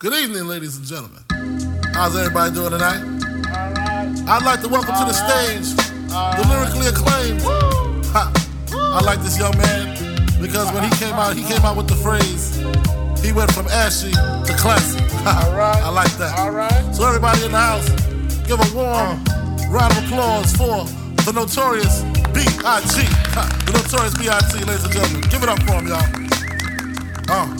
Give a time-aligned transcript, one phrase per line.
[0.00, 1.20] Good evening, ladies and gentlemen.
[1.92, 3.04] How's everybody doing tonight?
[4.24, 5.76] I'd like to welcome to the stage
[6.08, 7.42] the lyrically acclaimed.
[8.08, 8.32] Ha.
[8.72, 9.92] I like this young man
[10.40, 12.56] because when he came out, he came out with the phrase,
[13.20, 15.04] he went from ashy to classy.
[15.28, 16.32] I like that.
[16.38, 16.94] All right.
[16.94, 17.86] So everybody in the house,
[18.48, 19.20] give a warm
[19.68, 20.88] round of applause for
[21.28, 22.00] the notorious
[22.32, 23.04] B.I.G.
[23.68, 24.64] The notorious B.I.G.
[24.64, 25.28] ladies and gentlemen.
[25.28, 26.08] Give it up for him, y'all.
[27.28, 27.59] Uh.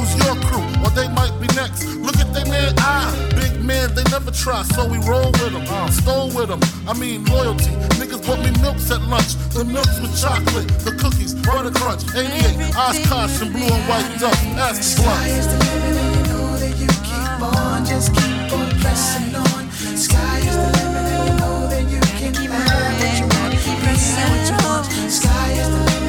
[0.11, 1.85] crew's your crew, or they might be next.
[1.97, 5.63] Look at they man, ah, big man, they never try, so we roll with them,
[5.67, 6.59] uh, stole with them.
[6.87, 7.71] I mean, loyalty.
[7.99, 12.75] Niggas bought me milks at lunch, the milks with chocolate, the cookies, butter crunch, 88,
[12.75, 14.37] Oshkosh, and blue and white duck.
[14.57, 19.35] Ask the Sky is the limit, and you know keep on, just keep on pressing
[19.35, 19.71] on.
[19.97, 23.71] Sky is the limit, and you know that you can have what you want, be
[23.75, 24.85] what you want.
[25.11, 26.00] Sky is the limit,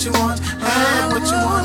[0.00, 1.59] what you want, have what you want,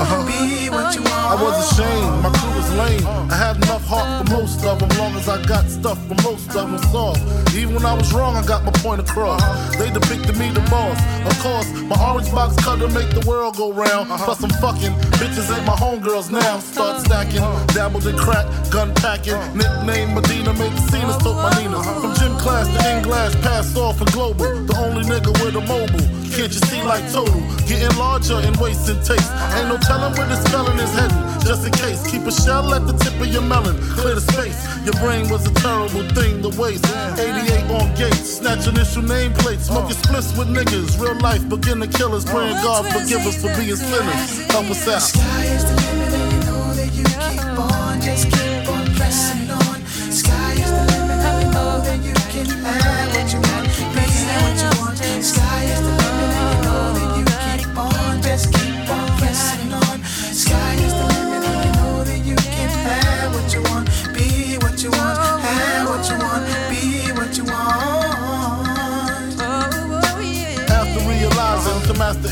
[2.78, 3.06] lame.
[3.31, 6.48] I had enough heart for most of them, long as I got stuff for most
[6.56, 7.22] of them soft.
[7.56, 9.42] Even when I was wrong, I got my point across.
[9.78, 11.00] They depicted me the boss.
[11.26, 14.12] Of course, my orange box cutter make the world go round.
[14.12, 14.26] Uh-huh.
[14.26, 16.59] Plus, I'm fucking bitches ain't my homegirls now.
[16.59, 17.06] Start uh-huh.
[17.06, 17.66] stacking, uh-huh.
[17.73, 19.40] dabbled in crack, gun packing.
[19.56, 21.81] Nickname Medina, make the scenes, took my Nina.
[21.84, 24.46] From gym class to in glass, passed off for global.
[24.66, 26.06] The only nigga with a mobile.
[26.36, 27.40] Can't you see like total?
[27.66, 29.31] Getting larger and taste.
[29.56, 31.34] Ain't no telling where this felon is heading.
[31.46, 33.78] Just in case, keep a shell at the tip of your melon.
[33.94, 34.58] Clear the space.
[34.84, 36.86] Your brain was a terrible thing to waste.
[37.18, 39.69] 88 on gates, snatch initial nameplates.
[39.69, 41.00] Smoking splits with niggas.
[41.00, 42.25] Real life beginner killers.
[42.25, 44.47] Praying God forgive us for being sinners.
[44.50, 45.02] Help us out.
[45.02, 49.52] Sky is the limit, and you know that you keep on, just keep on pressing
[49.52, 49.65] on.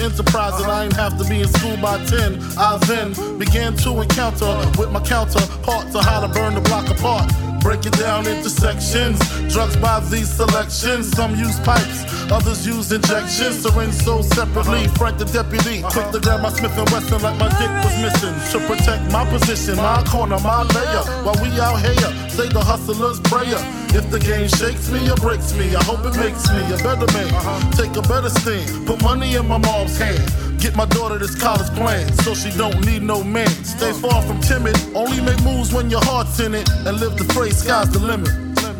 [0.04, 4.02] Enterprise that I ain't have to be in school by 10, I then began to
[4.02, 7.32] encounter with my counterparts on how to burn the block apart.
[7.64, 9.18] Break it down into sections.
[9.48, 11.10] Drugs by these selections.
[11.16, 13.64] Some use pipes, others use injections.
[13.64, 14.88] Syringe sold separately.
[15.00, 15.90] Frank the deputy, uh-huh.
[15.90, 18.36] quick to grab my Smith and Wesson like my dick was missing.
[18.52, 21.04] To protect my position, my corner, my layer.
[21.24, 23.64] While we out here, say the hustler's prayer.
[23.96, 27.08] If the game shakes me or breaks me, I hope it makes me a better
[27.16, 27.32] man.
[27.32, 27.72] Uh-huh.
[27.80, 30.53] Take a better stand, put money in my mom's hand.
[30.64, 33.50] Get my daughter this college plan so she don't need no man.
[33.66, 36.70] Stay far from timid, only make moves when your heart's in it.
[36.88, 38.30] And live the phrase, sky's the limit.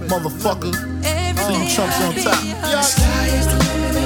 [0.08, 2.40] Motherfucker, see you chumps on top.
[2.86, 4.03] Sky is the limit,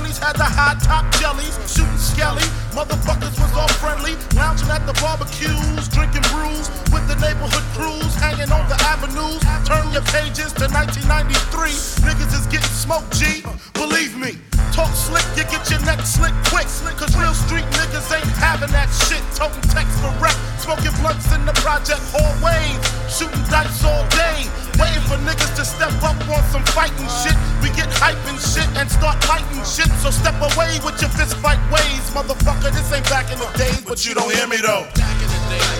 [0.00, 4.96] honeys had the high top jellies, shooting skelly, motherfuckers was all friendly, lounging at the
[4.96, 9.44] barbecues, drinking brews with the neighborhood crews, hanging on the avenues.
[9.68, 13.44] Turn your pages to 1993, niggas is getting smoked, G.
[13.76, 14.40] Believe me.
[14.72, 16.64] Talk slick, you get your neck slick quick.
[16.64, 16.96] Slick.
[16.96, 19.20] Cause real street niggas ain't having that shit.
[19.36, 22.80] Toting text for rep, smoking blunts in the project hallways,
[23.12, 23.99] shooting dice all
[25.30, 27.38] niggas to step up on some fighting shit.
[27.62, 29.90] We get hype and shit and start lighting shit.
[30.02, 32.04] So step away with your fist fight ways.
[32.10, 34.86] Motherfucker, this ain't back in the days, but you don't hear me though.
[34.90, 35.79] all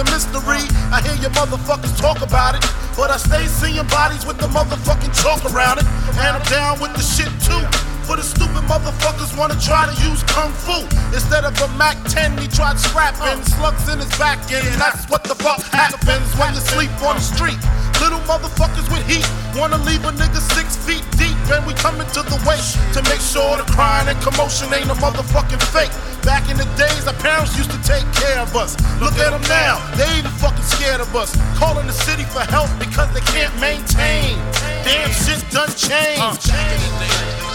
[0.00, 0.64] a mystery.
[0.88, 2.64] I hear your motherfuckers talk about it,
[2.96, 5.86] but I stay seeing bodies with the motherfucking chalk around it.
[6.16, 7.60] And I'm down with the shit too.
[8.08, 10.82] For the stupid motherfuckers wanna try to use kung fu.
[11.12, 14.66] Instead of a Mac 10, he tried scrapping slugs in his back end.
[14.80, 17.60] That's what the fuck happens when you sleep on the street.
[18.00, 21.04] Little motherfuckers with heat wanna leave a nigga six feet
[21.52, 24.94] and we coming to the waist to make sure the crying and commotion ain't a
[24.98, 25.92] motherfucking fake.
[26.22, 28.76] Back in the days, our parents used to take care of us.
[29.00, 31.34] Look at them now, they even fucking scared of us.
[31.58, 34.38] Calling the city for help because they can't maintain.
[34.84, 36.50] Damn shit done changed.
[36.50, 37.49] If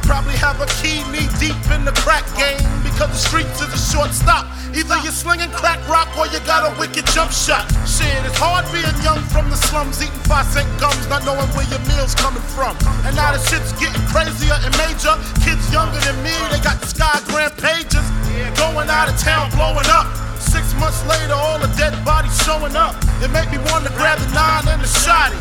[0.00, 3.68] I'd probably have a key knee deep in the crack game because the streets is
[3.68, 4.48] a short stop.
[4.72, 7.68] Either you're slinging crack rock or you got a wicked jump shot.
[7.84, 11.68] Shit, it's hard being young from the slums, eating five cent gums, not knowing where
[11.68, 12.72] your meal's coming from.
[13.04, 15.12] And now the shit's getting crazier and major.
[15.44, 18.06] Kids younger than me, they got the Skygram pages.
[18.56, 20.08] Going out of town, blowing up.
[20.40, 22.96] Six months later, all the dead bodies showing up.
[23.20, 25.36] It made me want to grab the nine and the shotty.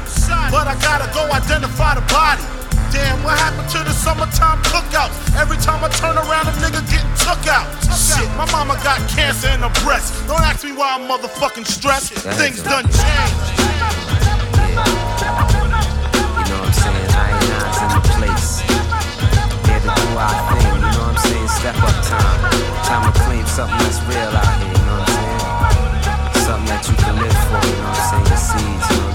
[0.52, 2.44] But I gotta go identify the body.
[2.92, 5.14] Damn, what happened to the summertime cookouts?
[5.38, 7.70] Every time I turn around, a nigga getting took out.
[7.94, 10.26] Shit, my mama got cancer in her breast.
[10.26, 12.14] Don't ask me why I'm motherfucking stressed.
[12.42, 13.38] Things done changed.
[16.34, 17.14] You know what I'm saying?
[17.14, 18.66] I ain't eyes in the place.
[19.70, 21.50] Here to do our thing, you know what I'm saying?
[21.62, 22.42] Step up time.
[22.90, 26.42] Time to claim something that's real out here, you know what I'm saying?
[26.42, 28.26] Something that you can live for, you know what I'm saying?
[28.26, 29.09] Your seeds, you know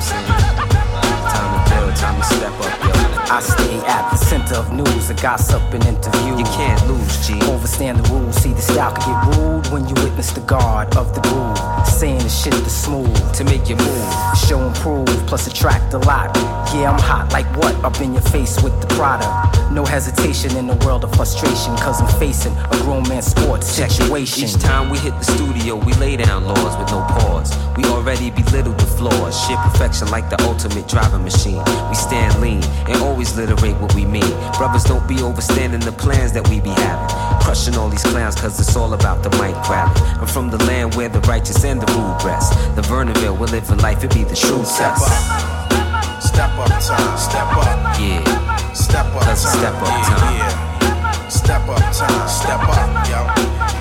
[3.34, 6.38] I stay at the center of news, a gossip and interview.
[6.38, 7.34] You can't lose, G.
[7.50, 11.12] Overstand the rules, see the style can get rude when you witness the guard of
[11.16, 11.58] the groove.
[11.84, 13.34] Saying the shit that's smooth.
[13.34, 14.38] To make you move.
[14.46, 16.31] Show and prove, plus attract a lot.
[16.72, 17.75] Yeah, I'm hot like what?
[17.84, 19.72] Up in your face with the product.
[19.72, 24.44] No hesitation in the world of frustration, cause I'm facing a grown man sports situation.
[24.44, 27.50] Each time we hit the studio, we lay down laws with no pause.
[27.76, 29.34] We already belittle the flaws.
[29.46, 31.62] Shit perfection like the ultimate driving machine.
[31.88, 34.35] We stand lean and always literate what we mean.
[34.59, 37.09] Brothers don't be overstanding the plans that we be having.
[37.41, 40.03] Crushing all these clowns cause it's all about the mic grabbing.
[40.21, 42.53] I'm from the land where the righteous and the rude rest.
[42.76, 45.09] The Vernonville, we're living life, it be the true Step test.
[45.09, 46.23] up.
[46.23, 47.19] Step up time.
[47.19, 48.00] Step up.
[48.00, 48.73] Yeah.
[48.73, 49.37] Step up time.
[49.37, 50.37] step up yeah, time.
[50.38, 51.29] Yeah.
[51.29, 52.29] Step up time.
[52.29, 53.21] Step up, yo.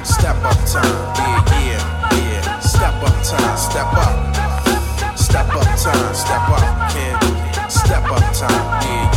[0.03, 0.83] Step up time.
[1.17, 1.81] Yeah, yeah,
[2.17, 2.59] yeah.
[2.59, 3.57] Step up time.
[3.57, 5.17] Step up.
[5.17, 6.13] Step up time.
[6.13, 7.15] Step up, kid.
[7.71, 8.51] Step up time.
[8.83, 9.12] Yeah, yeah.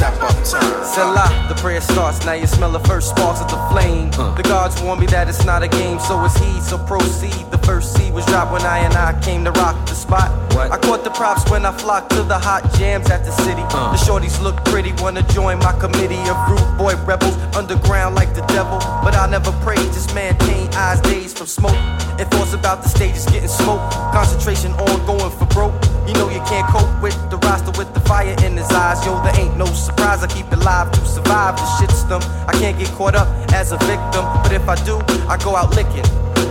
[0.00, 1.48] Step up time.
[1.48, 2.24] The prayer starts.
[2.24, 4.10] Now you smell the first sparks of the flame.
[4.14, 4.34] Uh.
[4.34, 6.60] The gods warn me that it's not a game, so it's he.
[6.62, 7.44] So proceed.
[7.50, 10.30] The first seed was dropped when I and I came to rock the spot.
[10.54, 10.72] What?
[10.72, 13.60] I caught the props when I flocked to the hot jams at the city.
[13.76, 13.92] Uh.
[13.92, 17.36] The shorties look pretty, wanna join my committee of rude boy rebels.
[17.54, 19.92] Underground like the devil, but I never prayed.
[19.92, 21.80] Just maintain eyes dazed from smoke.
[22.18, 23.92] And thoughts about the stages getting smoked.
[24.16, 25.89] Concentration on going for broke.
[26.06, 29.04] You know you can't cope with the roster with the fire in his eyes.
[29.04, 30.22] Yo, there ain't no surprise.
[30.22, 32.22] I keep it live to survive the shitstorm.
[32.48, 35.74] I can't get caught up as a victim, but if I do, I go out
[35.76, 36.06] licking.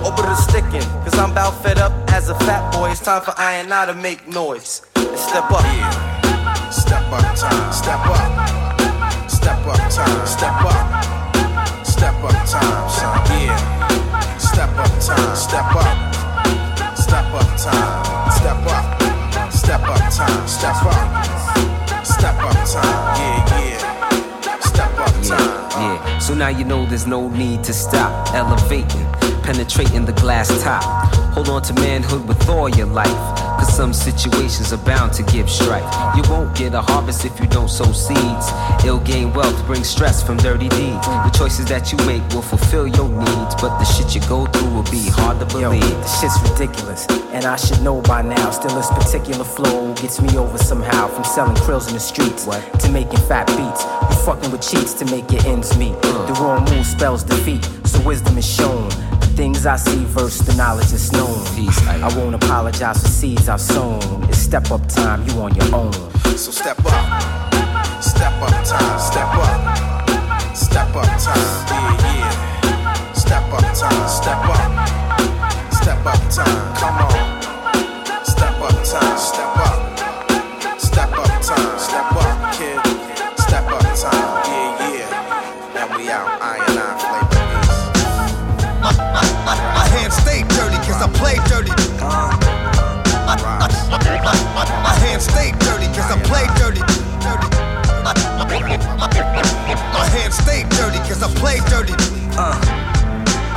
[0.05, 2.91] Over the sticking, cause I'm about fed up as a fat boy.
[2.91, 4.81] It's time for I and I to make noise.
[4.95, 5.63] And step up.
[5.63, 6.69] Yeah.
[6.69, 7.73] Step up time.
[7.73, 9.29] Step up.
[9.29, 10.27] Step up time.
[10.27, 11.85] Step up.
[11.85, 13.17] Step up time, son.
[13.41, 14.37] Yeah.
[14.37, 15.35] Step up time.
[15.35, 16.95] Step up.
[16.95, 18.31] Step up time.
[18.31, 18.98] Step up.
[19.69, 20.47] Step up time.
[20.47, 22.03] Step up.
[22.03, 23.19] Step up time.
[23.19, 24.59] Yeah, yeah.
[24.61, 25.21] Step up time.
[25.21, 26.17] Yeah, yeah.
[26.17, 29.05] So now you know there's no need to stop elevating,
[29.53, 30.83] penetrating the glass top.
[31.33, 33.21] Hold on to manhood with all your life.
[33.57, 35.89] Cause some situations are bound to give strife.
[36.15, 38.45] You won't get a harvest if you don't sow seeds.
[38.85, 41.05] Ill gain wealth brings stress from dirty deeds.
[41.07, 44.69] The choices that you make will fulfill your needs, but the shit you go through
[44.69, 45.81] will be hard to Yo, believe.
[45.81, 48.51] this shit's ridiculous, and I should know by now.
[48.51, 51.07] Still, this particular flow gets me over somehow.
[51.07, 52.61] From selling krills in the streets What?
[52.81, 53.81] to making fat beats.
[54.09, 55.95] You fucking with cheats to make your ends meet.
[56.03, 56.27] Uh.
[56.27, 58.87] The wrong move spells defeat, so wisdom is shown.
[59.39, 61.45] The things I see versus the knowledge is known.
[61.55, 64.01] Peace, I- I won't apologize for seeds I've sown.
[64.27, 65.93] It's step up time, you on your own.
[66.35, 68.03] So step up.
[68.03, 68.99] Step up time.
[68.99, 70.53] Step up.
[70.53, 71.65] Step up time.
[71.71, 73.13] Yeah, yeah.
[73.13, 74.09] Step up time.
[74.09, 75.73] Step up.
[75.73, 76.75] Step up time.
[76.75, 78.25] Come on.
[78.25, 79.17] Step up time.
[79.17, 79.48] Step up.
[95.19, 96.79] My stay dirty, cause I play dirty.
[97.19, 97.49] dirty.
[99.93, 101.93] My hands stay dirty, cause I play dirty.
[102.37, 102.68] Uh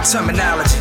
[0.05, 0.77] terminology.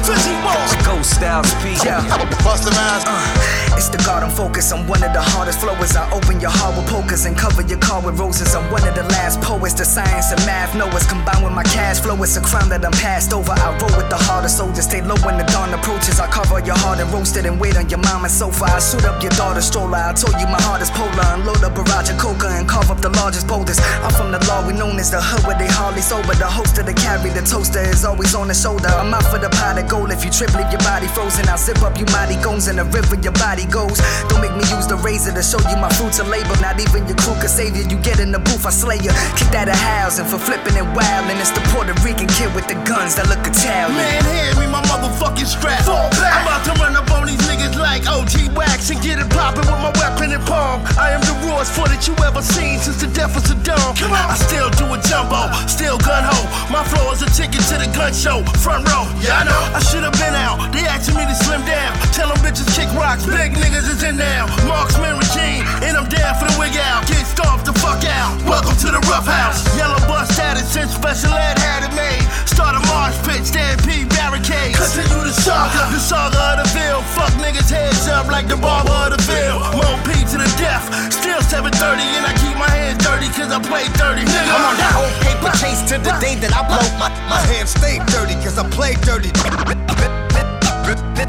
[0.86, 1.78] Ghost styles P.
[1.86, 2.02] Yeah.
[2.44, 3.06] Bust them ass.
[3.06, 4.72] Uh, it's the garden focus.
[4.72, 5.96] I'm one of the hardest flowers.
[5.96, 8.54] I open your heart with pokers and cover your car with roses.
[8.56, 9.74] I'm one of the last poets.
[9.74, 12.18] The science and math knowers combined with my cash flow.
[12.24, 13.52] It's a crime that I'm passed over.
[13.54, 14.86] I roll with the hardest soldiers.
[14.86, 16.20] Stay low when the dawn approaches.
[16.20, 18.66] I cover your heart and roast it and wait on your mama's sofa.
[18.66, 19.98] I shoot up your daughter's stroller.
[19.98, 21.28] I told you my heart is polar.
[21.38, 23.80] Unload a barrage of coca and carve up the largest boulders.
[24.02, 26.34] I'm from the law we known as the hood where they hardly sober.
[26.34, 28.90] The host of the carry, the toaster is always on the shoulder.
[28.90, 30.08] I'm I'm out for the pot of gold.
[30.08, 31.44] If you trip, leave your body frozen.
[31.52, 34.00] I'll zip up you mighty goons in the river your body goes.
[34.32, 36.56] Don't make me use the razor to show you my fruits of labor.
[36.64, 37.84] Not even your crew can save you.
[37.92, 39.12] You get in the booth, I slay you.
[39.36, 41.44] Kick that a housing for flipping and wildin'.
[41.44, 44.00] It's the Puerto Rican kid with the guns that look Italian.
[44.00, 44.71] Man, my
[45.02, 45.82] motherfucking strap.
[45.90, 49.66] I'm about to run up on these niggas like OG Wax and get it poppin'
[49.66, 50.86] with my weapon in palm.
[50.98, 53.98] I am the rawest foot that you ever seen since the death of Saddam.
[53.98, 54.30] Come on.
[54.30, 56.38] I still do a jumbo, still gun ho.
[56.70, 58.46] My flow is a ticket to the gun show.
[58.62, 59.62] Front row yeah I know.
[59.74, 60.72] I should have been out.
[60.72, 61.98] They asking me to slim down.
[62.14, 63.26] Tell them bitches kick rocks.
[63.26, 64.46] Big niggas is in now.
[64.70, 67.08] Marksman regime, and I'm down for the wig out.
[67.08, 68.38] Get starved the fuck out.
[68.46, 69.66] Welcome to the rough house.
[69.78, 72.22] Yellow bus status since special ed had it made.
[72.46, 74.91] Start a marsh pit, stampede barricades.
[74.92, 77.00] Continue the saga, the saga of the Ville.
[77.16, 79.64] Fuck niggas heads up like the barber of the Ville.
[79.80, 80.84] Mo P to the death.
[81.08, 84.28] Still 730, and I keep my hands dirty cause I play dirty.
[84.28, 84.52] Nigga.
[84.52, 86.84] I'm on that old paper chase to the day that I blow.
[87.00, 89.32] My, my hands stay dirty cause I play dirty.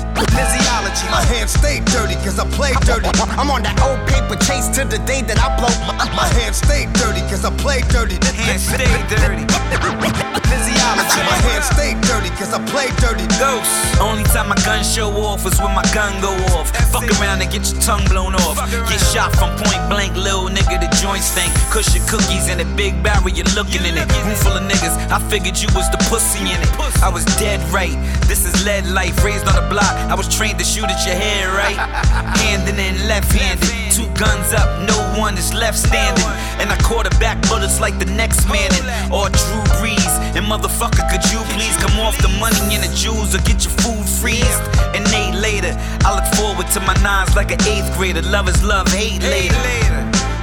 [0.01, 1.05] Physiology.
[1.13, 3.09] My hands stay dirty cause I play dirty.
[3.37, 5.69] I'm on that old paper chase to the day that I blow.
[5.85, 8.17] My, my hands stay dirty cause I play dirty.
[8.33, 9.45] Hands stay dirty.
[10.49, 11.21] Physiology.
[11.29, 13.29] My hands stay dirty cause I play dirty.
[13.37, 13.69] Ghost.
[14.01, 16.73] Only time my gun show off is when my gun go off.
[16.89, 18.57] Fuck around and get your tongue blown off.
[18.89, 21.53] Get shot from point blank, little nigga, the joint stank.
[21.69, 24.09] Cushion cookies in a big barrel, you're looking in it.
[24.25, 26.73] Room full of niggas, I figured you was the pussy in it.
[27.05, 27.93] I was dead right.
[28.25, 29.82] This is lead life, raised on the block.
[29.83, 31.77] I was trained to shoot at your head, right?
[32.45, 33.69] Handing in left handed.
[33.93, 36.25] Two guns up, no one is left standing.
[36.61, 38.85] And I quarterback bullets like the next man in.
[39.12, 40.12] Or Drew Brees.
[40.37, 43.75] And motherfucker, could you please come off the money and the jewels or get your
[43.85, 44.62] food freezed?
[44.95, 48.23] And Nate later, I look forward to my nines like an eighth grader.
[48.23, 49.57] Love is love, hate later.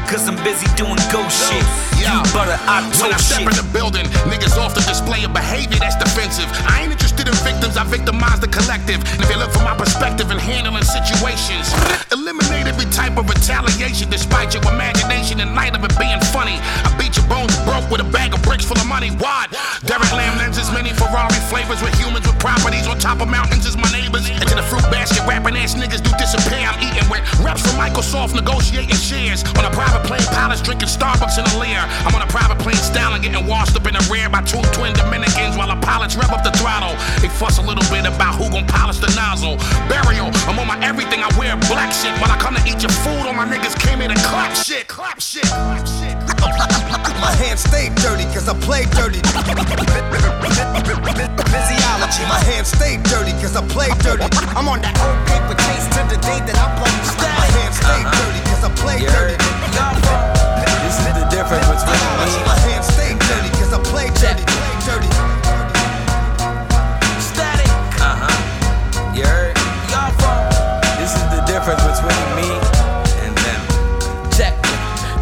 [0.10, 1.99] Cause I'm busy doing ghost shit.
[2.00, 3.52] You butter, I When I step shit.
[3.52, 6.48] in the building, niggas off the display of behavior that's defensive.
[6.66, 9.04] I ain't interested in victims, I victimize the collective.
[9.14, 11.68] And if you look for my perspective in handling situations,
[12.12, 16.58] eliminate every type of retaliation despite your imagination in light of it being funny.
[16.88, 19.12] I beat your bones broke with a bag of bricks full of money.
[19.20, 19.52] What?
[19.84, 23.76] Derek Lamb lenses, many Ferrari flavors with humans with properties on top of mountains is
[23.76, 24.30] my neighbors.
[24.30, 26.64] Into the fruit basket, rapping ass niggas do disappear.
[26.64, 31.38] I'm eating with reps from Microsoft negotiating shares on a private plane, pilots drinking Starbucks
[31.38, 31.89] in a lair.
[32.06, 34.94] I'm on a private plane styling, getting washed up in the rear by two twin
[34.94, 36.94] Dominicans while the pilots rev up the throttle.
[37.22, 39.58] They fuss a little bit about who gon' polish the nozzle.
[39.90, 42.14] Burial, I'm on my everything, I wear black shit.
[42.22, 44.88] When I come to eat your food, all my niggas came in and clap shit,
[44.88, 46.16] clap shit, clap shit.
[47.20, 49.20] My hands stay dirty cause I play dirty.
[51.52, 52.24] Physiology.
[52.32, 54.24] My hands stay dirty cause I play dirty.
[54.56, 56.88] I'm on that old paper chase to the day that I blow.
[57.36, 60.29] My hands stay dirty cause I play dirty.
[61.40, 62.44] Difference between me.
[62.44, 64.44] My hands stay dirty cause I play dirty.
[64.84, 65.08] Dirty.
[67.16, 67.72] Static.
[68.04, 69.16] Uh huh.
[69.16, 69.56] You heard?
[69.88, 70.36] Y'all from
[71.00, 72.50] This is the difference between me
[73.24, 73.62] and them.
[74.36, 74.54] check.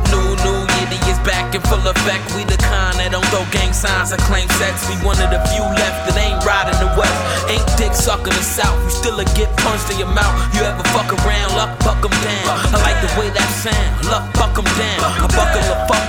[0.09, 0.67] New, new
[1.07, 2.23] is back in full effect.
[2.35, 4.87] We the kind that don't throw gang signs and claim sex.
[4.89, 7.15] We one of the few left that ain't riding the west.
[7.47, 8.75] Ain't dick sucking the south.
[8.83, 10.33] You still a get punched in your mouth.
[10.55, 12.47] You ever fuck around, luck buck 'em down.
[12.73, 14.99] I like the way that sound, luck buck 'em down.
[15.23, 16.06] I buckle the fuck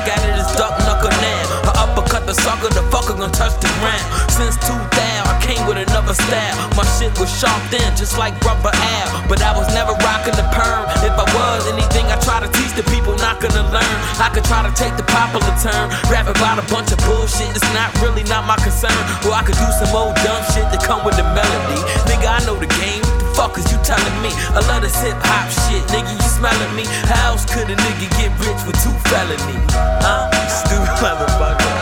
[6.29, 9.27] My shit was sharp then, just like rubber Al.
[9.27, 10.87] But I was never rocking the perm.
[11.03, 13.97] If I was anything, I try to teach the people not gonna learn.
[14.23, 17.51] I could try to take the popular turn, rap about a bunch of bullshit.
[17.51, 18.95] It's not really not my concern.
[19.27, 21.81] Or I could do some old dumb shit that come with the melody.
[22.07, 23.03] Nigga, I know the game.
[23.33, 24.31] Fuck is you telling me?
[24.53, 26.13] I love this hip hop shit, nigga.
[26.13, 26.85] You smelling me?
[27.09, 29.73] How else could a nigga get rich with two felonies?
[30.05, 30.29] Huh?
[30.47, 31.75] Stupid motherfucker.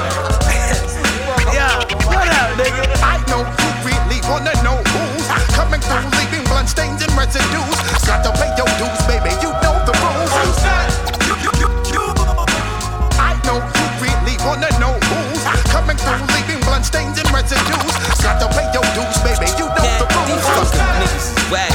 [1.53, 1.69] Yo,
[2.07, 2.87] what up, nigga?
[3.03, 7.79] I know you really wanna know who's coming through, leaving blood stains and residues.
[8.07, 9.31] Got to pay your dues, baby.
[9.43, 10.33] You know the rules.
[13.19, 17.95] I know you really wanna know who's coming through, leaving blood stains and residues.
[18.23, 19.47] Got to pay your dues, baby.
[19.59, 20.71] You know the Yeah, these rules.
[20.71, 21.75] fucking niggas is whack,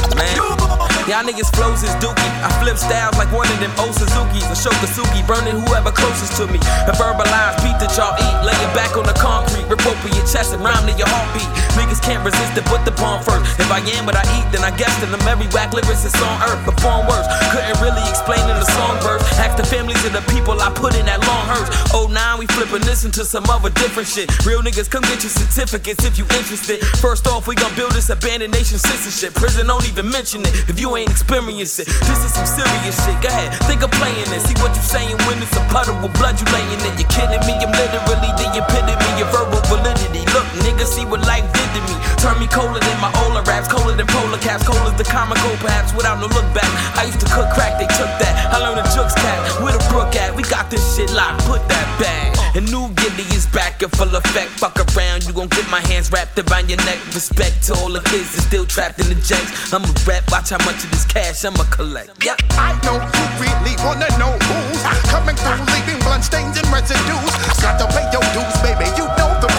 [1.02, 2.30] My niggas flows is dookie.
[2.42, 4.42] I flip styles like one of them old Suzuki's.
[4.50, 6.58] A Shokasuki, burning whoever closest to me.
[6.90, 8.36] A verbalize beat that y'all eat.
[8.42, 11.46] Lay it back on the concrete, rip open your chest and rhyme to your heartbeat.
[11.78, 13.46] Niggas can't resist it, put the bomb first.
[13.62, 16.36] If I am what I eat, then I guess that I'm every whack lyricist on
[16.42, 16.58] earth.
[16.66, 19.22] Perform words, couldn't really explain in the song verse.
[19.38, 21.70] Ask the families of the people I put in that long hearse.
[21.94, 24.26] Oh, nine, we flipping this into some other different shit.
[24.42, 26.82] Real niggas, come get your certificates if you interested.
[26.98, 29.34] First off, we gon' build this abandoned nation censorship.
[29.38, 31.86] Prison don't even mention it if you ain't experienced it.
[31.86, 33.16] This is some serious shit.
[33.22, 34.40] Go ahead, think of playing it.
[34.42, 36.92] See what you saying when it's a puddle with blood you laying in.
[36.98, 37.54] You kidding me?
[37.60, 40.24] I'm literally the epitome of your verbal validity.
[40.34, 41.94] Look, nigga, see what life to me.
[42.20, 45.50] Turn me colder than my Ola raps, colder than polar caps, cold as the comical
[45.58, 46.68] perhaps without no look back.
[46.96, 48.32] I used to cook crack, they took that.
[48.52, 50.34] I learned a jukes cat, where the brook at?
[50.34, 52.36] We got this shit locked, put that back.
[52.54, 54.50] And new Gilly is back in full effect.
[54.60, 57.00] Fuck around, you gon' get my hands wrapped around your neck.
[57.16, 59.72] Respect to all the kids that's still trapped in the janks.
[59.72, 62.12] I'ma rap, watch how much of this cash I'ma collect.
[62.24, 67.32] Yeah, I know you really wanna know who's coming through, leaving blood stains and residues.
[67.62, 68.88] Got to pay your dues, baby.
[69.00, 69.51] You know the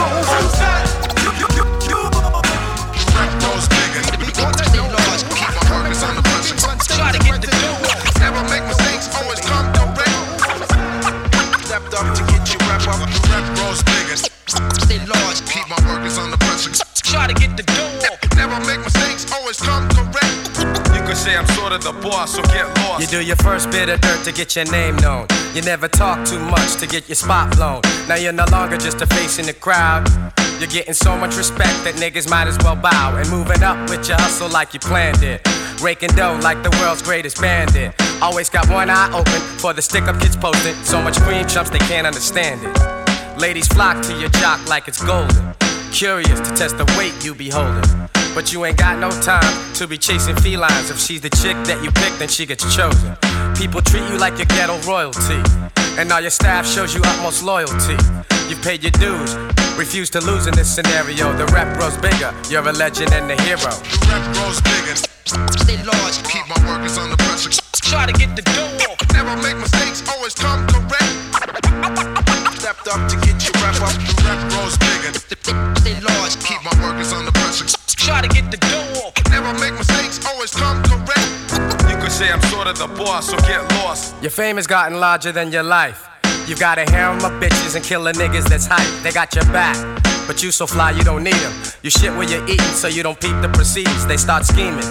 [17.24, 18.36] Try to get the dough.
[18.36, 20.60] Never make mistakes, always come correct.
[20.94, 23.00] You could say I'm sort of the boss, so get lost.
[23.00, 25.28] You do your first bit of dirt to get your name known.
[25.54, 27.80] You never talk too much to get your spot blown.
[28.10, 30.10] Now you're no longer just a face in the crowd.
[30.60, 33.16] You're getting so much respect that niggas might as well bow.
[33.16, 35.48] And moving up with your hustle like you planned it.
[35.82, 37.96] Raking dough like the world's greatest bandit.
[38.22, 40.76] Always got one eye open for the stick up kids posting.
[40.84, 43.40] So much cream chumps they can't understand it.
[43.40, 45.56] Ladies flock to your jock like it's golden.
[45.94, 47.86] Curious to test the weight you be holding.
[48.34, 50.90] But you ain't got no time to be chasing felines.
[50.90, 53.16] If she's the chick that you pick, then she gets chosen.
[53.54, 55.38] People treat you like your ghetto royalty.
[56.02, 57.94] And all your staff shows you utmost loyalty.
[58.50, 59.38] You paid your dues,
[59.78, 61.32] refuse to lose in this scenario.
[61.38, 63.62] The rep grows bigger, you're a legend and a hero.
[63.62, 65.06] The Rep rose niggas.
[65.62, 66.18] Stay large.
[66.26, 67.54] Keep my workers under pressure.
[67.86, 68.98] Try to get the dough.
[69.14, 71.14] Never make mistakes, always come correct.
[72.58, 73.33] Stepped up to get
[75.36, 75.78] niggas.
[75.80, 76.36] Stay large.
[76.44, 77.66] Keep my workers under pressure.
[77.88, 79.12] Try to get the dough.
[79.30, 81.90] Never make mistakes, always come correct.
[81.90, 84.16] You could say I'm sort of the boss, so get lost.
[84.22, 86.08] Your fame has gotten larger than your life.
[86.46, 89.02] You got a harem of bitches and killer niggas that's hype.
[89.02, 89.78] They got your back,
[90.28, 91.54] but you so fly you don't need them.
[91.84, 94.06] You shit where you're eating so you don't peep the proceeds.
[94.06, 94.84] They start scheming,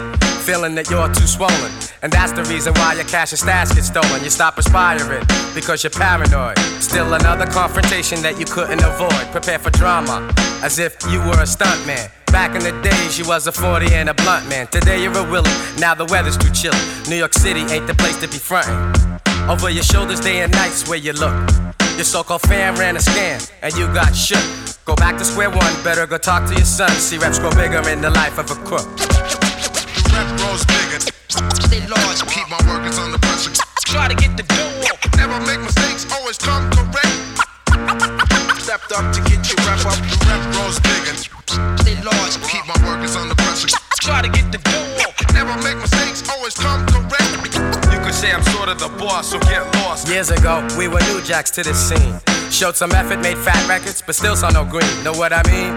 [0.46, 1.70] feeling that you're too swollen.
[2.02, 4.24] And that's the reason why your cash and stash get stolen.
[4.24, 6.58] You stop aspiring because you're paranoid.
[6.80, 9.30] Still another confrontation that you couldn't avoid.
[9.30, 12.10] Prepare for drama as if you were a stuntman.
[12.33, 14.66] Back in the days, you was a 40 and a blunt man.
[14.66, 16.81] Today you're a willie, now the weather's too chilly.
[17.07, 19.21] New York City ain't the place to be frontin'.
[19.51, 21.35] Over your shoulders, day and nights where you look.
[21.97, 24.42] Your so-called fan ran a scam, and you got shook.
[24.87, 26.90] Go back to square one, better go talk to your son.
[26.92, 28.88] See reps grow bigger in the life of a crook.
[28.97, 29.07] The
[30.16, 31.12] Rep rose niggas.
[31.68, 32.21] Stay large.
[32.33, 33.53] Keep my workers under pressure.
[33.85, 35.18] Try to get the dough.
[35.18, 37.12] Never make mistakes, always come correct.
[38.59, 39.32] Stepped up to
[48.83, 50.09] the boss, so get lost.
[50.09, 52.18] Years ago, we were new jacks to this scene.
[52.51, 55.05] Showed some effort, made fat records, but still saw no green.
[55.05, 55.73] Know what I mean?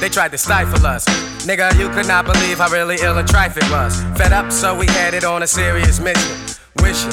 [0.00, 1.04] They tried to stifle us.
[1.44, 4.00] Nigga, you could not believe how really ill and trife was.
[4.16, 6.36] Fed up, so we headed on a serious mission.
[6.80, 7.10] Wishing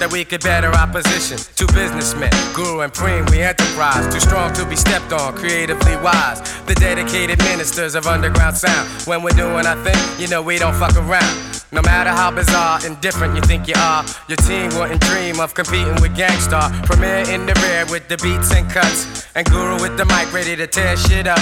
[0.00, 1.38] that we could better our position.
[1.54, 4.12] Two businessmen, Guru and Preem, we enterprise.
[4.12, 6.40] Too strong to be stepped on, creatively wise.
[6.64, 8.88] The dedicated ministers of underground sound.
[9.06, 11.59] When we're doing our thing, you know we don't fuck around.
[11.72, 15.54] No matter how bizarre and different you think you are, your team wouldn't dream of
[15.54, 16.66] competing with Gangstar.
[16.84, 20.56] Premier in the rear with the beats and cuts, and Guru with the mic ready
[20.56, 21.38] to tear shit up.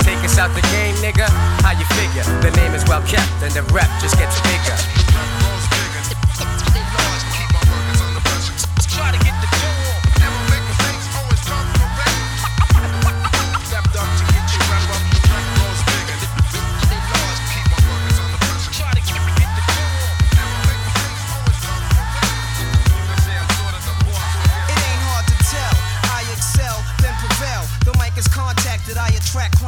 [0.00, 1.28] Take us out the game, nigga.
[1.62, 2.24] How you figure?
[2.42, 4.99] The name is well kept, and the rep just gets bigger.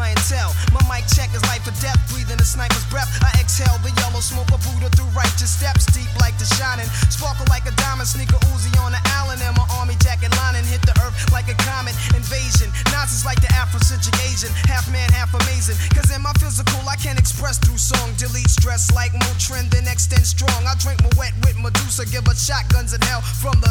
[0.02, 0.50] Clientele.
[0.74, 3.06] My mic check is life or death, breathing a sniper's breath.
[3.22, 6.90] I exhale the yellow smoke of Buddha through righteous steps, deep like the shining.
[7.06, 10.82] Sparkle like a diamond, sneaker Uzi on the island, and my army jacket lining hit
[10.82, 12.66] the earth like a comet invasion.
[12.90, 15.78] Nazis like the Afrocentric Asian, half man, half amazing.
[15.94, 18.10] Cause in my physical, I can't express through song.
[18.18, 20.66] Delete stress like Motrin, then extend strong.
[20.66, 23.70] I drink my wet with Medusa, give her shotguns in hell from the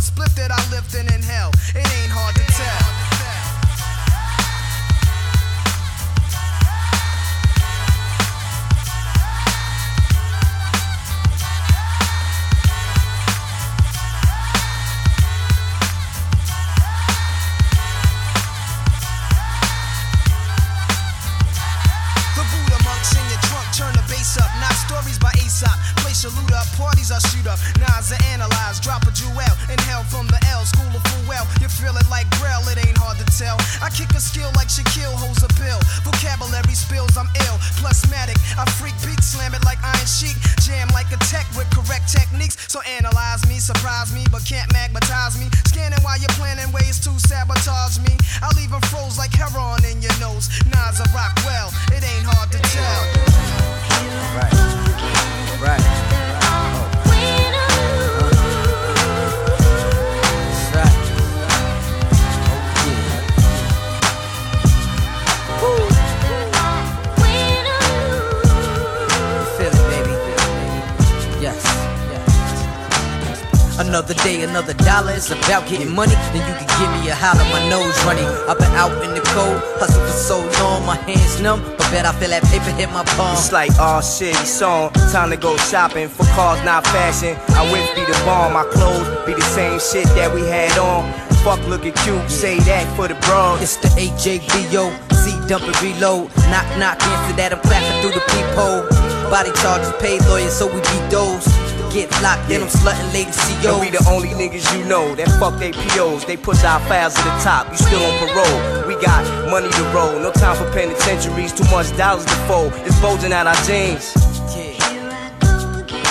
[75.72, 76.12] getting money.
[76.36, 78.28] Then you can give me a holler, my nose running.
[78.52, 81.64] I've been out in the cold, hustle for so long, my hands numb.
[81.80, 83.34] But bet I feel that paper hit my palm.
[83.34, 84.92] It's like all shit, it's on.
[85.16, 87.40] Time to go shopping for cars, not fashion.
[87.56, 91.08] I whip be the bomb, my clothes be the same shit that we had on.
[91.42, 93.64] Fuck looking cute, say that for the broad.
[93.64, 96.30] It's the AJBO, C dump and reload.
[96.52, 98.84] Knock, knock, answer that, I'm clapping through the peephole.
[99.32, 101.71] Body charges, paid lawyers, so we beat those.
[101.94, 103.32] Get locked in, I'm slutting lady
[103.68, 106.24] And we the only niggas you know that fuck they POs.
[106.24, 107.70] They push our files to the top.
[107.70, 108.88] You still on parole.
[108.88, 110.18] We got money to roll.
[110.18, 111.52] No time for penitentiaries.
[111.52, 112.72] Too much dollars to fold.
[112.88, 114.14] It's bulging out our jeans.
[114.56, 116.08] Here I go again,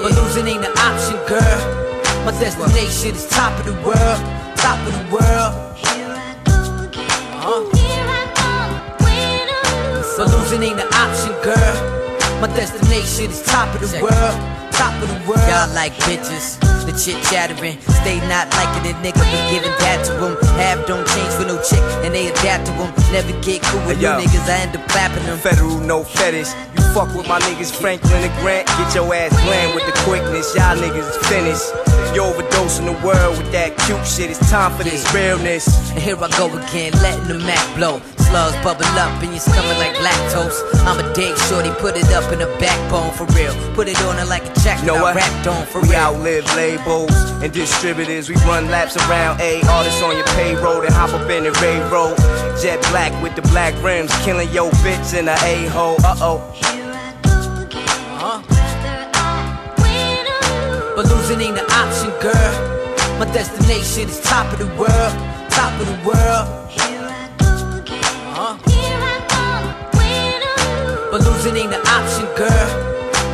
[0.00, 1.60] but losing ain't an option, girl.
[2.24, 4.20] My destination is top of the world,
[4.56, 5.52] top of the world.
[7.44, 7.76] Uh-huh.
[10.16, 11.89] So losing ain't an option, girl.
[12.40, 14.36] My destination is top of the world,
[14.72, 15.44] top of the world.
[15.50, 16.56] Y'all like bitches,
[16.88, 17.76] the chit chattering.
[18.00, 20.36] Stay not liking it, nigga, but giving that to them.
[20.56, 22.88] Have don't change for no chick, and they adapt to them.
[23.12, 24.16] Never get cool with Hey, yo.
[24.20, 25.36] niggas, I end up clapping them.
[25.38, 26.48] Federal, no fetish.
[26.76, 28.66] You fuck with my niggas Franklin and Grant.
[28.68, 30.54] Get your ass bland with the quickness.
[30.56, 31.68] Y'all niggas is finished.
[32.14, 34.30] You overdosing the world with that cute shit.
[34.30, 35.66] It's time for this realness.
[35.92, 38.02] And here I go again, letting the Mac blow.
[38.18, 40.58] Slugs bubble up in your stomach like lactose.
[40.86, 43.54] I'm a dig shorty, put it up in the backbone for real.
[43.74, 45.98] Put it on her like a jacket, know I rapped on for we real.
[45.98, 48.28] outlive labels and distributors.
[48.28, 52.18] We run laps around A artists on your payroll and hop up in the railroad.
[52.60, 55.96] Jet black with the black rims, killing your bitch in a a hole.
[56.04, 56.89] Uh oh.
[61.10, 62.52] Losing ain't an option, girl.
[63.18, 65.12] My destination is top of the world,
[65.50, 66.46] top of the world.
[68.40, 68.56] Uh-huh.
[68.70, 69.50] Here I go,
[71.10, 72.68] but losing ain't an option, girl.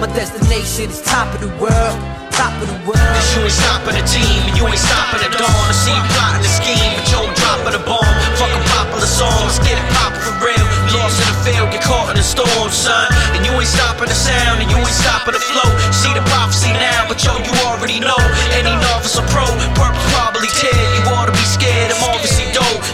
[0.01, 1.97] My destination is top of the world,
[2.33, 3.15] top of the world.
[3.17, 5.49] Cause you ain't stopping the team, and you ain't stopping the dawn.
[5.49, 8.15] I see you plotting the scheme, but you ain't dropping the bomb.
[8.41, 10.76] Fuck a popular song, let's get it poppin' for real.
[10.97, 13.13] Lost in the field, get caught in the storm, son.
[13.37, 15.69] And you ain't stopping the sound, and you ain't stopping the flow.
[15.93, 18.17] See the prophecy now, but yo, you already know.
[18.57, 19.45] Any novice or pro,
[19.77, 20.73] purple probably tear.
[20.73, 21.36] You ought to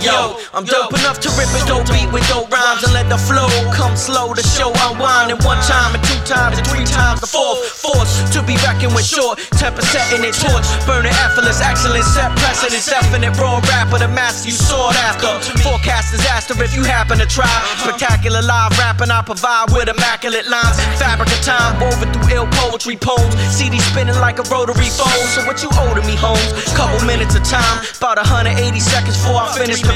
[0.02, 3.14] Yo, I'm dope enough to rip a dope beat with dope rhymes and let the
[3.14, 4.34] flow come slow.
[4.34, 7.62] The show unwind in one time and two times and three times the fourth.
[7.62, 10.66] Force to be reckoned with short, temper setting it torch.
[10.90, 15.30] Burning effortless excellence, set precedence, definite raw rapper, the master you sought after.
[15.62, 17.46] Forecast disaster if you happen to try.
[17.78, 20.82] Spectacular live rapping, I provide with immaculate lines.
[20.98, 23.38] Fabric of time woven through ill poetry poems.
[23.54, 25.22] CD spinning like a rotary phone.
[25.30, 26.50] So what you owe to me, Holmes?
[26.74, 28.50] Couple minutes of time, about 180
[28.82, 29.91] seconds before I finish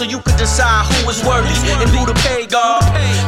[0.00, 2.80] So you could decide who is worthy and who to pay, God.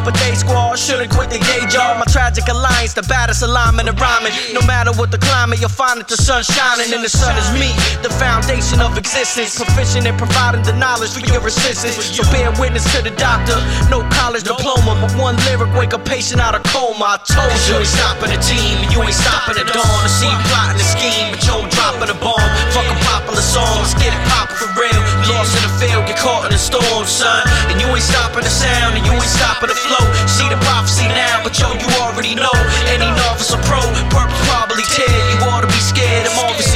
[0.08, 2.00] But they squad should've quit the day job.
[2.00, 4.32] My tragic alliance, the baddest alignment of rhyming.
[4.56, 7.44] No matter what the climate, you'll find that the sun's shining and the sun is
[7.60, 7.68] me,
[8.00, 9.60] the foundation of existence.
[9.60, 12.00] Proficient in providing the knowledge for your assistance.
[12.00, 13.58] So bear witness to the doctor.
[13.92, 17.14] No college diploma, but one lyric wake a patient out of coma.
[17.14, 20.00] I told you, you ain't stopping the team, and you ain't stopping the dawn.
[20.02, 22.48] To see you plotting the scheme, but you ain't dropping the bomb.
[22.72, 25.00] Fuck a popular song, let's get it poppin' for real.
[25.28, 27.42] Lost in the field, get caught in the storm, son.
[27.70, 30.04] And you ain't stopping the sound, and you ain't stopping the flow.
[30.26, 32.54] See the prophecy now, but yo, you already know.
[32.88, 35.08] Any novice or pro, purpose probably tear.
[35.08, 36.71] You ought to be scared, I'm yo,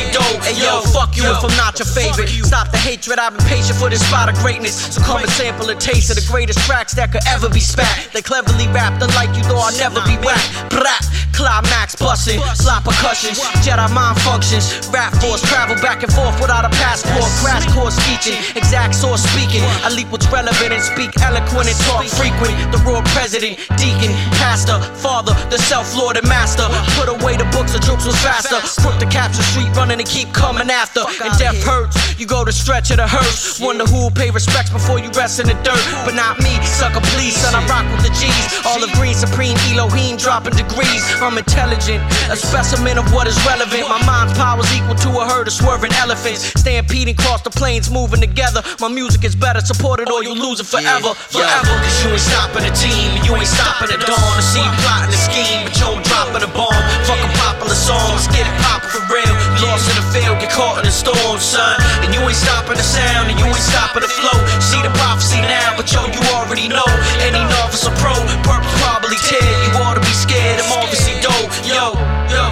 [1.17, 2.29] fuck you if I'm not your favorite.
[2.29, 4.95] Stop the hatred, I've been patient for this spot of greatness.
[4.95, 8.11] So come and sample a taste of the greatest tracks that could ever be spat.
[8.13, 10.49] They cleverly rapped unlike you, though I'll never be whacked.
[10.71, 14.89] Brap, climax busting, slap percussions, Jedi mind functions.
[14.93, 17.27] Rap force travel back and forth without a passport.
[17.41, 19.63] Crash course teaching, exact source speaking.
[19.85, 22.55] I leap what's relevant and speak eloquent and talk frequent.
[22.73, 26.67] The royal president, deacon, pastor, father, the self-lord and master.
[26.99, 28.61] Put away the books, the troops was faster.
[28.83, 31.06] Put the capture street running and keep coming after.
[31.07, 33.61] And death hurts, you go to stretch of the hearse.
[33.61, 35.81] Wonder who'll pay respects before you rest in the dirt.
[36.05, 38.67] But not me, sucker please, son, I rock with the G's.
[38.67, 41.03] All of green, supreme, Elohim, dropping degrees.
[41.23, 43.89] I'm intelligent, a specimen of what is relevant.
[43.89, 46.53] My mind's power's equal to a herd of swerving elephants.
[46.59, 48.63] Stampeding across the plains, moving together.
[48.81, 51.75] My music is better supported, or you'll lose it forever, forever.
[51.79, 54.35] Cause you ain't stopping the team, and you ain't stopping the dawn.
[54.37, 56.83] To see you plotting the scheme, but you ain't dropping the bomb.
[57.07, 59.35] Fuck a popular song, let's get it poppin' for real.
[59.63, 61.77] Lost in the field, get caught in the storm, son.
[62.01, 64.39] And you ain't stopping the sound, and you ain't stopping the flow.
[64.59, 66.89] See the prophecy now, but yo, you already know.
[67.21, 69.45] Any novice or pro, purpose probably tear.
[69.69, 71.53] You ought to be scared, I'm obviously dope.
[71.69, 71.93] Yo,
[72.33, 72.45] yo.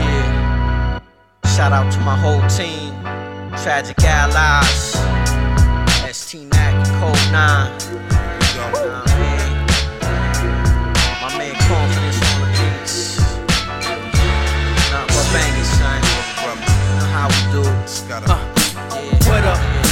[0.00, 0.98] Yeah.
[1.54, 2.96] Shout out to my whole team.
[3.60, 4.96] Tragic allies.
[6.10, 7.91] ST Mac, Code 9.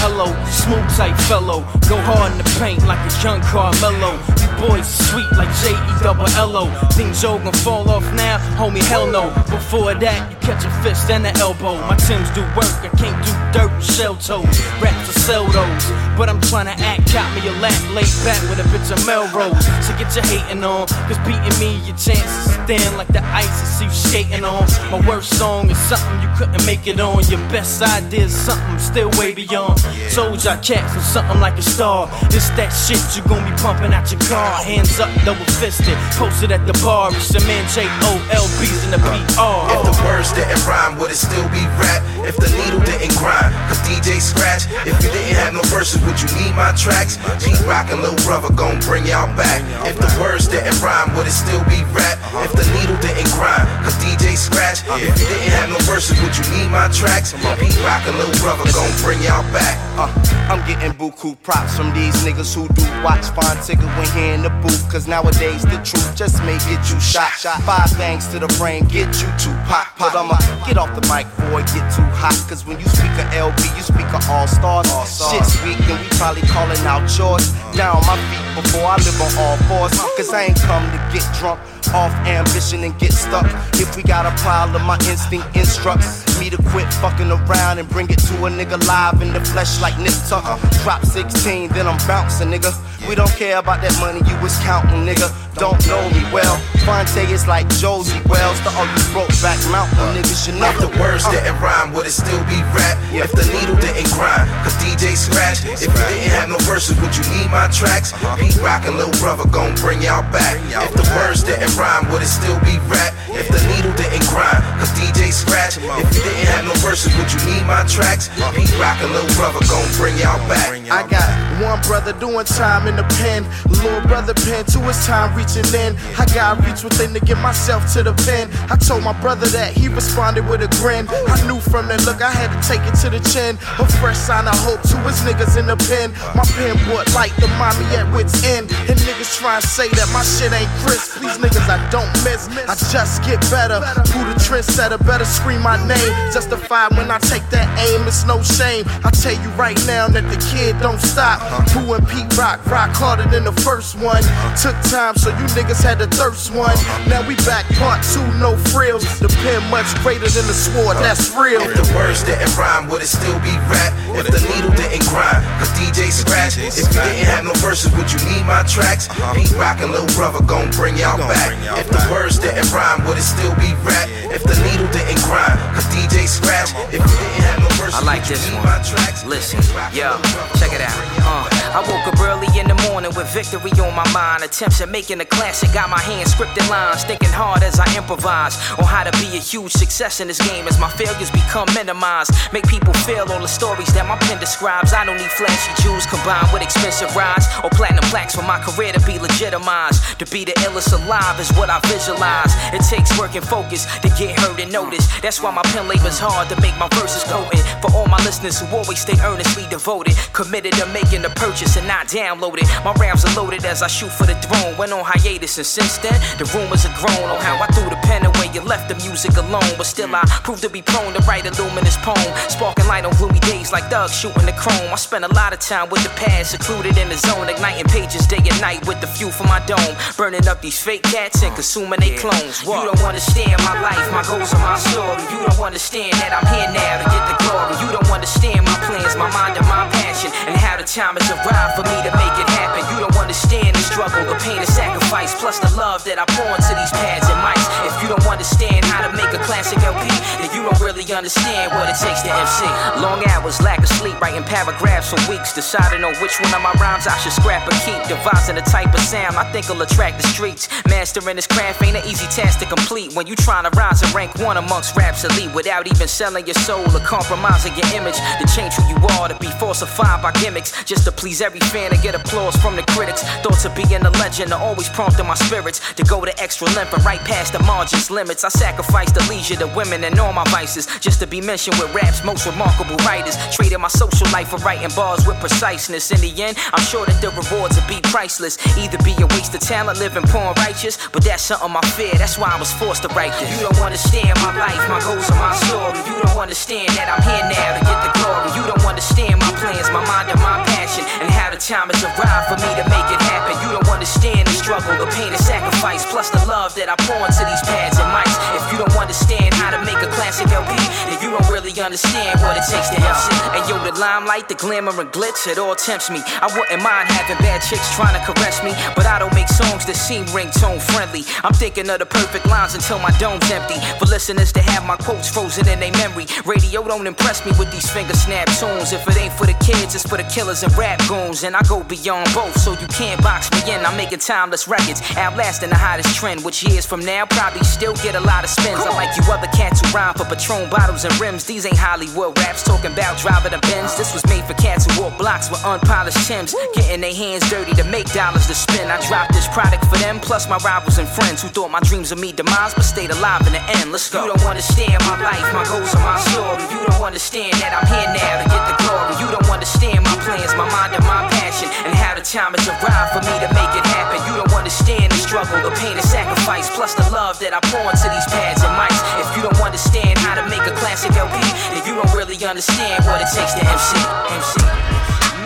[0.02, 1.60] Hello, smooth type fellow.
[1.86, 4.39] Go hard in the paint like a young Carmelo.
[4.60, 6.66] Boys sweet like J E double L O.
[6.92, 8.36] Think Joe fall off now?
[8.60, 9.30] Homie, hell no.
[9.48, 11.80] Before that, you catch a fist and an elbow.
[11.88, 14.60] My Tim's do work, I can't do dirt and shell toes.
[14.82, 15.84] Raps to sell those.
[16.18, 19.64] But I'm tryna act, got me a lap, late back with a bitch of Melrose.
[19.86, 23.64] So get your hating on, cause beating me, your chances thin like the ice I
[23.64, 24.64] see you skating on.
[24.92, 27.24] My worst song is something you couldn't make it on.
[27.28, 29.80] Your best idea is something still way beyond.
[30.14, 32.06] Told y'all cats for something like a star.
[32.30, 34.49] This that shit you gon' be pumping out your car.
[34.50, 35.96] Hands up, double fisted.
[36.18, 37.14] Posted at the bar.
[37.14, 39.70] It's your man J O L B's in the PR.
[39.70, 42.02] If the words didn't rhyme, would it still be rap?
[42.26, 44.66] If the needle didn't grind, cause DJ scratch.
[44.82, 47.16] If you didn't have no verses, would you need my tracks?
[47.38, 49.62] Pete Rock and Lil Brother gon' bring y'all back.
[49.86, 52.18] If the words didn't rhyme, would it still be rap?
[52.42, 54.82] If the needle didn't grind, cause DJ scratch.
[54.98, 57.32] If you didn't have no verses, would you need my tracks?
[57.56, 59.78] Pete Rock and Lil Brother gon' bring y'all back.
[59.96, 60.10] Uh,
[60.50, 64.52] I'm getting buku props from these niggas who do watch fine ticket when he in
[64.52, 64.90] the booth.
[64.90, 67.30] Cause nowadays the truth just may get you shot.
[67.64, 69.86] Five bangs to the brain, get you too pop.
[69.96, 70.34] But I'ma
[70.66, 72.34] get off the mic before it get too hot.
[72.50, 74.90] Cause when you speak of LB, you speak of all stars.
[75.30, 77.46] Shit sweet, and we probably calling out yours.
[77.78, 79.94] Down on my feet before I live on all fours.
[80.18, 81.62] Cause I ain't come to get drunk
[81.94, 83.46] off ambition and get stuck.
[83.78, 88.08] If we got a problem, my instinct instructs me to quit fucking around and bring
[88.10, 90.56] it to a nigga live in the flesh like Nick Tucker.
[90.82, 92.72] Drop 16, then I'm bouncing, nigga.
[93.08, 95.28] We don't care about that money you was counting, nigga.
[95.56, 96.56] Don't know me well.
[96.88, 98.60] Fonte is like Josie Wells.
[98.64, 102.06] To all you broke back mountain niggas, you know If the words didn't rhyme, would
[102.06, 102.96] it still be rap?
[103.12, 105.66] If the needle didn't grind, cause DJ scratch.
[105.66, 108.14] If you didn't have no verses, would you need my tracks?
[108.38, 110.56] Pete Rock and Lil Brother gon' bring y'all back.
[110.70, 113.12] If the words didn't rhyme, would it still be rap?
[113.34, 115.76] If the needle didn't grind, cause DJ scratch.
[115.76, 118.30] If you didn't have no verses, would you need my tracks?
[118.54, 120.70] Pete Rock and Lil Brother gon' bring y'all back.
[120.90, 121.26] I got
[121.62, 123.46] one brother doing time in the pen.
[123.68, 125.94] Little brother pen to his time reaching in.
[126.18, 128.50] I gotta reach within to get myself to the pen.
[128.70, 131.06] I told my brother that he responded with a grin.
[131.10, 133.58] I knew from that look I had to take it to the chin.
[133.78, 136.14] A fresh sign of hope to his niggas in the pen.
[136.34, 138.70] My pen bought light the mommy at wits end.
[138.86, 141.20] And niggas try and say that my shit ain't crisp.
[141.20, 142.46] These niggas I don't miss.
[142.70, 143.82] I just get better.
[144.14, 146.12] Who the trendsetter better scream my name.
[146.32, 148.84] Justified when I take that aim, it's no shame.
[149.04, 151.40] I tell you right now that the kid don't stop.
[151.70, 154.22] Who and Pete Rock rock harder than the first one.
[154.56, 156.76] Took time, so you niggas had to thirst one.
[157.08, 159.04] Now we back part two, no frills.
[159.18, 161.60] The pen much greater than the sword, that's real.
[161.64, 163.92] If the words didn't rhyme, would it still be rap?
[164.16, 166.58] If the needle didn't grind, cause DJ scratch.
[166.60, 169.08] If you didn't have no verses, would you need my tracks?
[169.34, 171.56] Pete Rock and Lil Brother gon' bring y'all back.
[171.78, 174.06] If the words didn't rhyme, would it still be rap?
[174.30, 176.70] If the needle didn't grind, cause DJ scratch.
[176.94, 178.66] If you didn't have no verses, I like would you this need one.
[178.66, 179.24] my tracks?
[179.26, 180.14] Listen, yo,
[180.60, 180.98] check it out.
[181.26, 184.42] Uh, I woke up early in the morning with victory on my mind.
[184.42, 187.04] Attempts at making a classic, got my hands scripted lines.
[187.04, 190.66] Thinking hard as I improvise on how to be a huge success in this game
[190.66, 192.34] as my failures become minimized.
[192.52, 194.92] Make people feel all the stories that my pen describes.
[194.92, 198.90] I don't need flashy jewels combined with expensive rides or platinum plaques for my career
[198.90, 200.18] to be legitimized.
[200.18, 202.50] To be the illest alive is what I visualize.
[202.74, 205.06] It takes work and focus to get heard and noticed.
[205.22, 207.62] That's why my pen labor's hard to make my verses potent.
[207.78, 211.86] For all my listeners who always stay earnestly devoted, committed to making the purchase and
[211.86, 212.64] not downloaded.
[212.84, 214.76] My rounds are loaded as I shoot for the throne.
[214.78, 218.00] Went on hiatus and since then, the rumors are grown on how I threw the
[218.08, 219.76] pen away and left the music alone.
[219.76, 222.30] But still, I proved to be prone to write a luminous poem.
[222.48, 224.88] Sparking light on gloomy days like thugs shooting the chrome.
[224.88, 228.26] I spent a lot of time with the past, secluded in the zone, igniting pages
[228.26, 229.94] day and night with the fuel for my dome.
[230.16, 232.64] Burning up these fake cats and consuming they clones.
[232.64, 235.20] You don't understand my life, my goals, and my story.
[235.28, 237.74] You don't understand that I'm here now to get the glory.
[237.84, 241.78] You don't understand my plans, my mind, and my passion, and how time has arrived
[241.78, 242.82] for me to make it happen.
[242.90, 246.50] You don't understand the struggle, the pain, and sacrifice, plus the love that I pour
[246.50, 247.62] into these pads and mics.
[247.86, 250.06] If you don't understand how to make a classic LP,
[250.38, 252.64] then you don't really understand what it takes to MC.
[253.02, 256.72] Long hours, lack of sleep, writing paragraphs for weeks, deciding on which one of my
[256.78, 260.22] rhymes I should scrap or keep, devising the type of sound I think will attract
[260.22, 260.68] the streets.
[260.86, 264.14] Mastering this craft ain't an easy task to complete when you trying to rise and
[264.14, 268.46] rank one amongst raps elite without even selling your soul or compromising your image to
[268.54, 272.02] change who you are to be falsified by gimmicks just to please every fan and
[272.02, 273.22] get applause from the critics.
[273.42, 276.94] Thoughts of being a legend are always prompting my spirits to go the extra length
[276.94, 278.44] and right past the margins limits.
[278.44, 281.88] I sacrifice the leisure, the women, and all my vices just to be mentioned with
[281.94, 283.36] rap's most remarkable writers.
[283.56, 286.12] Traded my social life for writing bars with preciseness.
[286.12, 288.60] In the end, I'm sure that the rewards will be priceless.
[288.76, 292.12] Either be a waste of talent, living poor and righteous, but that's something I fear.
[292.20, 293.48] That's why I was forced to write this.
[293.56, 295.96] You don't understand my life, my goals, and my story.
[296.04, 298.48] You don't understand that I'm here now to get the glory.
[298.52, 302.04] You don't understand my plans, my mind, and my passion, and how the time has
[302.04, 303.56] arrived for me to make it happen.
[303.64, 307.20] You don't understand the struggle, the pain, and sacrifice, plus the love that I pour
[307.20, 308.32] into these pads and mics.
[308.56, 310.72] If you don't understand how to make a classic LP,
[311.04, 313.28] then you don't really understand what it takes to MC.
[313.52, 316.24] And yo, the limelight, the glamour, and glitz, it all tempts me.
[316.40, 319.84] I wouldn't mind having bad chicks trying to caress me, but I don't make songs
[319.84, 321.28] that seem ringtone friendly.
[321.44, 323.76] I'm thinking of the perfect lines until my dome's empty.
[324.00, 326.24] For listeners to have my quotes frozen in their memory.
[326.48, 328.96] Radio don't impress me with these finger snap tunes.
[328.96, 331.44] If it ain't for the kids, it's for the killers and rap goons.
[331.44, 333.89] And I go beyond both, so you can't box me in.
[333.90, 338.14] I'm making timeless records, outlasting the hottest trend, which years from now probably still get
[338.14, 338.78] a lot of spins.
[338.86, 341.42] I'm like you other cats who rhyme for Patron bottles and rims.
[341.42, 343.98] These ain't Hollywood raps talking about driving a Benz.
[343.98, 347.74] This was made for cats who walk blocks with unpolished Timbs, getting their hands dirty
[347.74, 348.94] to make dollars to spend.
[348.94, 352.14] I dropped this product for them, plus my rivals and friends who thought my dreams
[352.14, 353.90] would meet demise, but stayed alive in the end.
[353.90, 354.22] Let's go.
[354.22, 356.62] You don't understand my life, my goals, and my story.
[356.70, 359.18] You don't understand that I'm here now to get the glory.
[359.18, 362.70] You don't understand my plans, my mind, and my passion, and how the time has
[362.70, 364.18] arrived for me to make it happen.
[364.28, 367.86] You don't understand the struggle, the pain, and sacrifice, plus the love that I pour
[367.86, 369.00] into these pads and mics.
[369.22, 371.38] If you don't understand how to make a classic LP,
[371.72, 373.96] then you don't really understand what it takes to MC.
[374.34, 374.52] MC.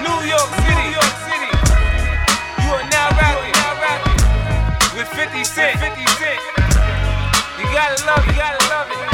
[0.02, 0.74] New York City.
[0.74, 1.50] New York City.
[2.64, 4.18] You are now rapping, now rapping
[4.98, 5.78] with 50 Cent.
[5.78, 6.40] 50 Cent.
[7.58, 9.13] You gotta love it, you gotta love it.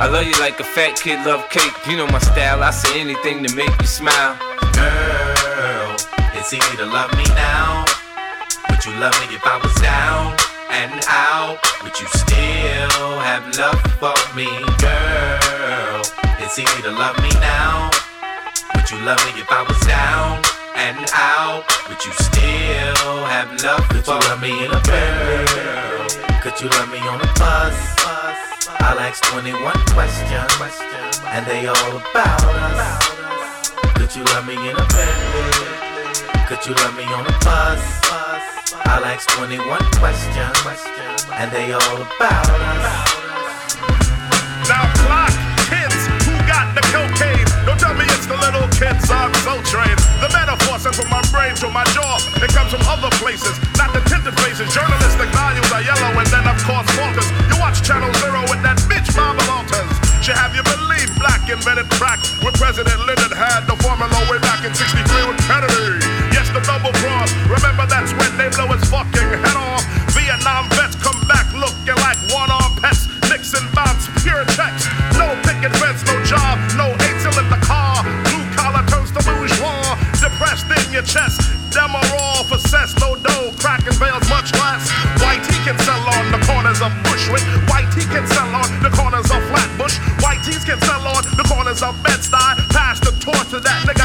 [0.00, 1.76] I love you like a fat kid love cake.
[1.86, 4.32] You know my style, I say anything to make you smile.
[4.72, 5.92] Girl,
[6.32, 7.84] it's easy to love me now.
[8.72, 10.40] Would you love me if I was down
[10.72, 11.60] and out?
[11.84, 14.48] Would you still have love for me,
[14.80, 16.00] girl?
[16.40, 17.92] It's easy to love me now.
[18.80, 20.40] Would you love me if I was down
[20.80, 21.68] and out?
[21.92, 26.08] Would you still have love Could for you love me in a girl?
[26.40, 27.99] Could you love me on a bus?
[28.82, 29.56] I'll ask 21
[29.92, 30.52] questions,
[31.26, 33.70] and they all about us.
[33.94, 36.44] Could you love me in a Bentley?
[36.48, 37.82] Could you love me on a bus?
[38.86, 40.58] I'll ask 21 questions,
[41.32, 43.14] and they all about us.
[44.68, 45.32] Now clock
[45.68, 47.46] kids who got the cocaine.
[47.66, 49.99] Don't tell me it's the little kids I'm so trained.
[50.20, 52.20] The metaphor sent from my brain to my jaw.
[52.44, 54.68] It comes from other places, not the tinted faces.
[54.68, 57.24] Journalistic values are yellow and then of course falters.
[57.48, 59.88] You watch Channel Zero with that bitch Barbara Walters.
[60.20, 64.60] She have you believe black invented crack with President Lyndon had the formula way back
[64.60, 66.04] in 63 with Kennedy.
[66.36, 67.32] Yes, the double cross.
[67.48, 69.80] Remember that's when they blow his fucking head off.
[70.12, 73.08] Vietnam vets come back looking like one-armed pets.
[73.32, 74.84] Nixon bounce pure checks.
[75.16, 76.89] No picket fence, no job, no
[81.00, 81.40] your chest.
[81.80, 81.88] Are
[82.20, 83.52] all for cess, no dough.
[83.58, 84.90] Cracking veils much less.
[85.22, 87.42] White he can sell on the corners of Bushwick.
[87.68, 89.96] White he can sell on the corners of Flatbush.
[90.22, 92.68] White tees can sell on the corners of Bed-Stuy.
[92.70, 93.99] Pass the torch to that nigga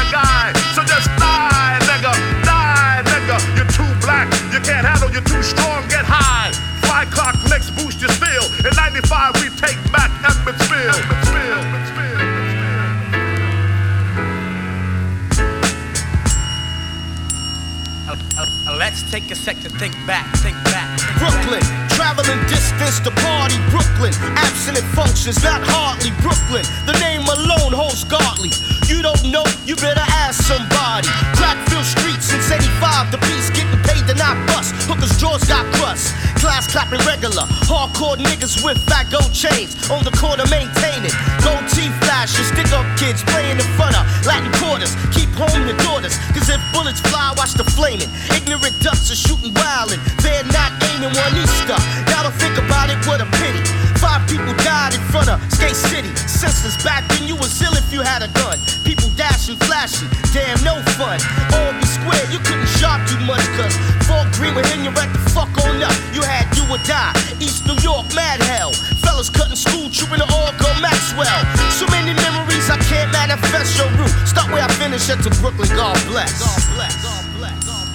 [18.36, 20.88] Uh, uh, uh, let's take a sec to think back, think back.
[21.18, 21.62] Brooklyn,
[21.96, 23.56] traveling distance to party.
[23.70, 26.10] Brooklyn, absent functions, not hardly.
[26.20, 28.52] Brooklyn, the name alone holds godly.
[28.86, 31.08] You don't know, you better ask somebody.
[31.36, 34.74] Crackville streets since 85, the beast getting to not bust.
[34.86, 36.14] Hookers' jaws got crust.
[36.38, 37.44] Class clapping regular.
[37.66, 39.74] Hardcore niggas with fat gold chains.
[39.90, 41.12] On the corner maintaining.
[41.42, 42.46] Gold teeth flashing.
[42.46, 44.94] Stick up kids playing in front of Latin quarters.
[45.12, 46.18] Keep home your daughters.
[46.34, 48.10] Cause if bullets fly, watch the flaming.
[48.30, 50.00] Ignorant ducks are shooting wildin'.
[50.22, 51.78] They're not aiming one Easter.
[52.26, 53.75] To think about it, what a pity.
[53.98, 56.12] Five people died in front of Skate City.
[56.28, 58.58] Senseless back then, you was ill if you had a gun.
[58.84, 61.16] People dashing, flashing, damn no fun.
[61.56, 63.72] Albee Square, you couldn't shop too much, cause
[64.04, 65.96] Fort Greene would hit you right the fuck on up.
[66.12, 67.16] You had you or die.
[67.40, 68.72] East New York, mad hell.
[69.00, 71.40] Fellas cutting school, trooping to all go Maxwell.
[71.72, 74.12] So many memories I can't manifest your route.
[74.28, 76.36] Start where I finish at to Brooklyn, God bless.
[76.36, 76.94] God bless.
[77.02, 77.58] God bless.
[77.64, 77.88] God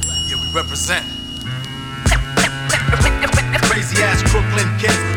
[0.00, 0.30] bless.
[0.30, 1.04] Yeah, we represent.
[3.68, 5.15] Crazy ass Brooklyn kids.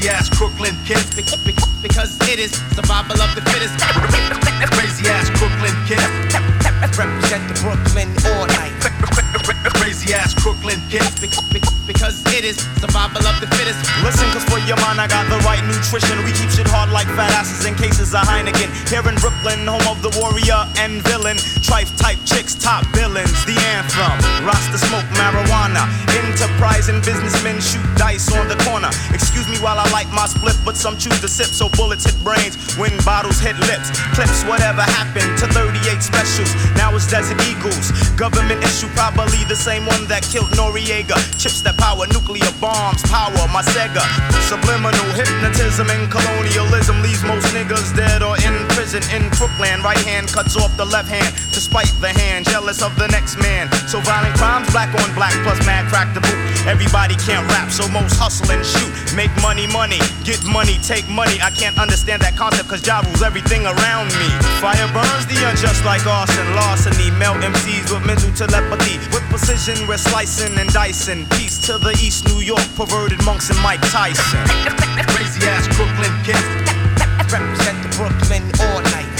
[0.00, 1.12] Crazy ass Brooklyn kids.
[1.84, 3.76] Because it is survival of the fittest.
[4.72, 6.00] Crazy ass Brooklyn kids.
[6.96, 8.72] Represent the Brooklyn all night.
[9.76, 11.20] Crazy ass Brooklyn kids.
[11.84, 13.76] Because it is survival of the fittest.
[14.00, 16.16] Listen, cause for your mind, I got the right nutrition.
[16.24, 18.72] We keep shit hard like fat asses in cases of Heineken.
[18.88, 21.36] Here in Brooklyn, home of the warrior and villain.
[21.60, 23.44] Trife type chicks, top villains.
[23.44, 24.29] The anthem.
[24.44, 25.84] Rasta smoke marijuana.
[26.24, 28.90] Enterprising businessmen shoot dice on the corner.
[29.12, 31.52] Excuse me while I light my split, but some choose to sip.
[31.52, 33.92] So bullets hit brains when bottles hit lips.
[34.16, 36.50] Clips, whatever happened to 38 specials.
[36.76, 37.92] Now it's Desert Eagles.
[38.16, 41.16] Government issue, probably the same one that killed Noriega.
[41.36, 44.02] Chips that power nuclear bombs, power my Sega.
[44.48, 49.02] Subliminal hypnotism and colonialism leaves most niggas dead or in prison.
[49.14, 49.82] in Brooklyn.
[49.82, 53.36] Right hand cuts off the left hand to spite the hand, jealous of the next
[53.38, 53.70] man.
[53.86, 56.40] So violent crimes, black on black, plus mad crack the boot.
[56.64, 58.88] Everybody can't rap, so most hustle and shoot.
[59.12, 61.36] Make money, money, get money, take money.
[61.44, 64.28] I can't understand that concept, cause Ja rules everything around me.
[64.64, 67.12] Fire burns the unjust like arson, larceny.
[67.20, 68.96] Melt MCs with mental telepathy.
[69.12, 71.28] With precision, we're slicing and dicing.
[71.36, 74.40] Peace to the East New York, perverted monks and Mike Tyson.
[75.12, 76.48] Crazy ass Brooklyn kids.
[77.28, 79.12] Represent the Brooklyn all night.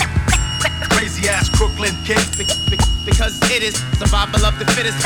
[0.97, 2.90] Crazy ass Brooklyn kids.
[3.05, 4.99] Because it is survival of the fittest.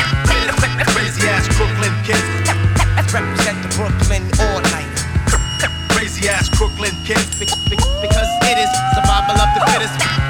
[0.93, 2.23] Crazy ass Brooklyn kids.
[3.13, 4.91] Represent the Brooklyn all night.
[5.91, 7.39] Crazy ass Brooklyn kids.
[7.39, 10.24] Because it is survival of the fittest.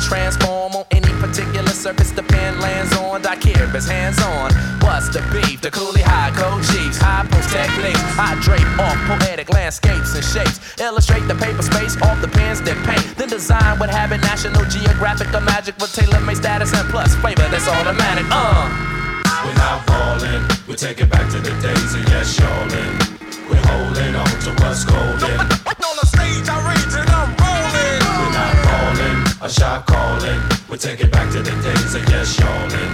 [0.00, 3.22] Transform on any particular surface the pen lands on.
[3.22, 4.52] Daiquiri's hands on.
[4.80, 5.60] What's the beef?
[5.60, 8.00] The coolie high code chiefs, high post techniques.
[8.18, 10.60] I drape off poetic landscapes and shapes.
[10.80, 13.04] Illustrate the paper space off the pens that paint.
[13.16, 17.68] Then design what habit National Geographic or magic with tailor-made status and plus flavor that's
[17.68, 18.26] automatic.
[18.30, 18.96] Uh.
[19.44, 23.16] We're not falling, we take it back to the days of yes, y'allin'.
[23.48, 25.38] We're holding on to what's golden.
[25.86, 26.95] On the stage, I rage
[29.42, 30.40] a shot calling.
[30.70, 32.92] We take it back to the days of yes, y'allin'.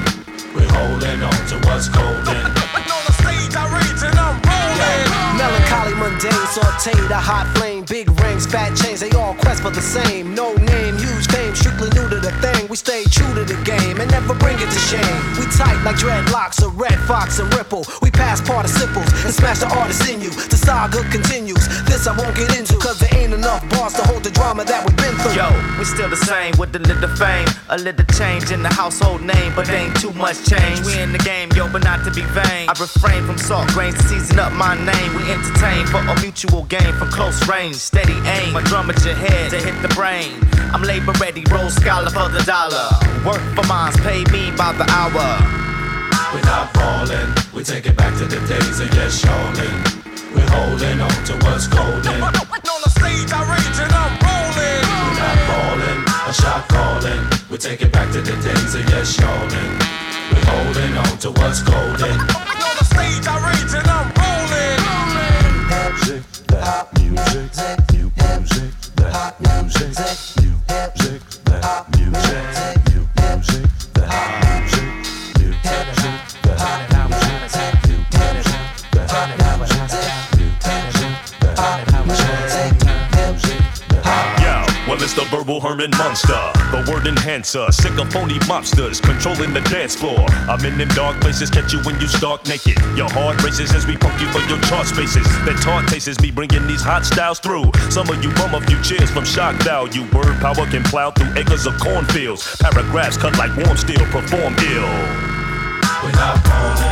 [0.55, 2.43] We're holding on to what's golden.
[2.43, 5.22] On the stage, I rage and I'm rolling.
[5.38, 9.80] Melancholy, mundane, sauteed, a hot flame, big rings, fat chains, they all quest for the
[9.80, 10.34] same.
[10.34, 12.68] No name, huge fame, strictly new to the thing.
[12.68, 15.18] We stay true to the game and never bring it to shame.
[15.41, 17.85] We tight like dreadlocks, a Redd Foxx and ripple.
[18.01, 20.30] We pass participles and smash the artist in you.
[20.30, 21.64] The saga continues.
[21.89, 24.85] This I won't get into, cause there ain't enough bars to hold the drama that
[24.85, 25.41] we've been through.
[25.41, 29.22] Yo, we still the same with a little fame, a little change in the household
[29.22, 30.85] name, but ain't too much change.
[30.85, 32.68] We in the game, yo, but not to be vain.
[32.68, 35.11] I refrain from salt grains to season up my name.
[35.16, 38.53] We entertain for a mutual gain from close range, steady aim.
[38.53, 40.37] My drum at your head to hit the brain.
[40.72, 42.93] I'm labor ready, roll scholar for the dollar.
[43.24, 45.41] Work for mines, pay me by the hour.
[46.35, 50.03] We're not falling, we take it back to the days of yes, y'allin'.
[50.35, 52.22] We're holding on to what's golden.
[52.22, 54.85] On the stage, I rage and I'm rolling.
[54.93, 57.22] We're not falling, a shot calling.
[57.51, 59.78] We take it back to the days of yes, y'allin'.
[60.30, 62.32] We're holding on to what's golden.
[86.89, 90.26] Word enhancer, sick of phony mobsters controlling the dance floor.
[90.49, 92.78] I'm in them dark places, catch you when you start naked.
[92.97, 95.24] Your heart races as we pump you for your chart spaces.
[95.47, 97.70] That taunt tastes me bringing these hot styles through.
[97.91, 100.03] Some of you bum a few cheers from shock value.
[100.12, 102.57] Word power can plow through acres of cornfields.
[102.61, 105.33] Paragraphs cut like warm steel, perform ill.
[106.03, 106.91] We're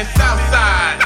[0.00, 0.96] in Southside.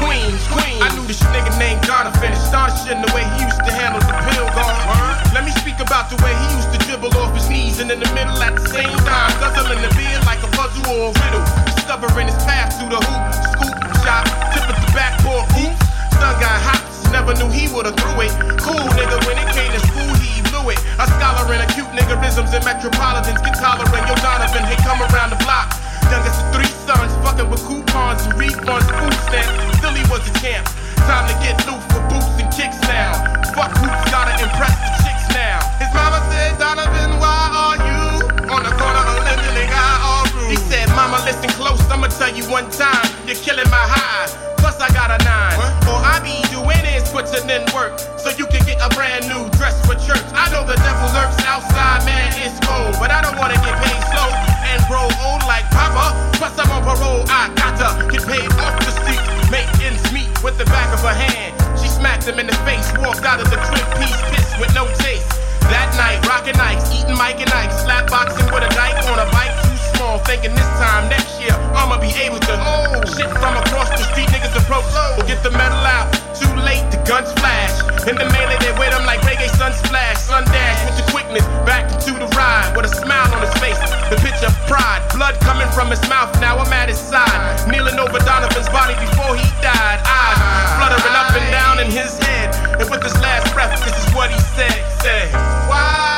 [0.00, 0.80] Queens, Queens.
[0.80, 4.48] I knew this nigga named Jonathan, astonishing the way he used to handle the pill
[4.56, 4.72] gone.
[4.72, 5.36] Uh-huh.
[5.36, 8.00] Let me speak about the way he used to dribble off his knees and in
[8.00, 11.44] the middle at the same time, guzzling the beer like a puzzle or a riddle.
[11.76, 14.24] Discovering his path through the hoop, scoop, shot,
[14.56, 15.76] tip at the backboard, oops.
[16.16, 18.32] Son got hops, never knew he would've threw it.
[18.64, 20.80] Cool nigga, when it came to school, he blew it.
[20.98, 24.04] A scholar in acute niggerisms and metropolitans get tolerant.
[24.08, 25.40] Yo, Donovan, he come around the
[27.38, 29.78] fucking with coupons and refunds, food stamps.
[29.78, 30.66] Still he was a champ.
[31.06, 33.14] Time to get loose for boots and kicks now.
[33.54, 35.62] Fuck hoops, gotta impress the chicks now.
[35.78, 38.02] His mama said, Donovan, why are you
[38.50, 39.70] on the corner of Linden and
[40.02, 44.26] all He said, Mama, listen close, I'ma tell you one time, you're killing my high.
[44.58, 45.54] Plus I got a nine.
[45.86, 49.48] All I be doing is putting in work so you can get a brand new
[49.56, 50.26] dress for church.
[50.34, 54.02] I know the devil lurks outside, man, it's cold, but I don't wanna get paid
[54.10, 54.30] slow.
[54.66, 54.82] And
[56.38, 59.22] Plus, I'm on parole, I gotta get paid off the seat.
[59.50, 61.52] Make ends meet with the back of her hand.
[61.80, 64.86] She smacked him in the face, walked out of the crib, piece pissed with no
[65.02, 65.26] taste.
[65.68, 69.28] That night, rockin' ice, eatin' Mike and Ike, slap boxing with a dike on a
[69.32, 70.18] bike too small.
[70.24, 72.54] Thinking this time next year, I'ma be able to.
[72.56, 74.86] Oh, shit from across the street, niggas approach.
[75.26, 76.08] Get the metal out,
[76.38, 77.74] too late, the guns flash.
[78.06, 81.44] In the melee, they with him like reggae Sunsplash, sun dash with the quickness.
[81.66, 83.78] Back to the ride with a smile on his face.
[84.08, 86.32] The pitch of pride, blood coming from his mouth.
[86.40, 89.98] Now I'm at his side, kneeling over Donovan's body before he died.
[90.06, 90.38] Eyes
[90.78, 92.54] fluttering up and down in his head.
[92.80, 94.78] And with his last breath, this is what he said.
[95.02, 95.32] Said,
[95.68, 96.17] Why?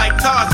[0.00, 0.49] Like Tar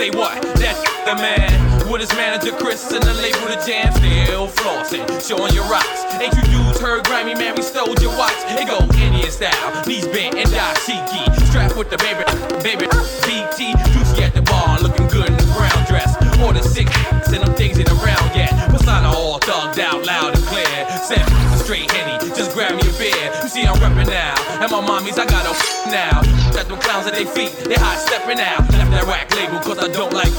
[0.00, 0.40] say what?
[0.56, 1.52] That's the man.
[1.90, 6.00] With his manager Chris and the label the jam, still flossing, showing your rocks.
[6.16, 7.54] Ain't you dudes her Grammy, man?
[7.54, 8.32] We stole your watch.
[8.56, 11.20] It go Indian style, knees bent and dashiki.
[11.48, 12.24] Strapped with the baby,
[12.64, 12.86] baby,
[13.28, 13.76] BT.
[13.92, 16.16] Juicy at the bar, looking good in the brown dress.
[16.40, 16.88] Order six
[23.70, 25.54] I'm reppin' now, and my mommies I got a
[25.94, 26.22] now.
[26.50, 28.66] Got them clowns at their feet, they hot stepping out.
[28.74, 30.32] Left that rack label cause I don't like.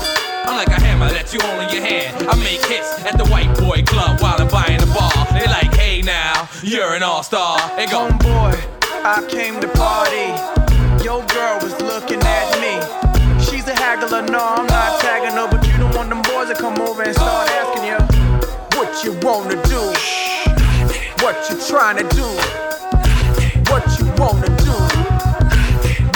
[0.43, 2.27] I'm like a hammer that you hold in your hand.
[2.27, 5.15] I make hits at the white boy club while I'm buying the bar.
[5.31, 7.55] They like, hey now, you're an all-star.
[7.77, 8.59] They go, Homeboy,
[9.07, 10.35] I came to party.
[10.99, 12.75] Your girl was looking at me.
[13.39, 16.55] She's a haggler, no, I'm not tagging her, but you don't want them boys to
[16.55, 17.99] come over and start asking you
[18.75, 19.81] what you wanna do,
[21.23, 22.27] what you trying to do,
[24.21, 24.77] wanna do,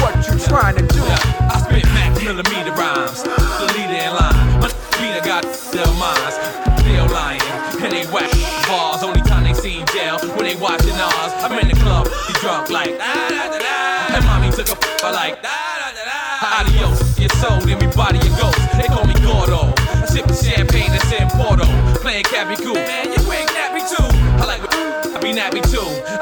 [0.02, 1.02] what you trying to do.
[1.02, 3.24] I spit max millimeter rhymes.
[3.24, 4.62] The leader in line.
[4.62, 5.44] My Peter got
[5.74, 6.36] their minds.
[6.82, 7.42] Still lying.
[7.82, 8.30] And they whack
[8.70, 9.02] bars.
[9.02, 11.34] Only time they seen jail when they watching ours.
[11.42, 14.16] I'm in the club, he drunk like da da da da.
[14.16, 16.62] And mommy took a f like da da da da.
[16.62, 17.80] Adios, your soul, then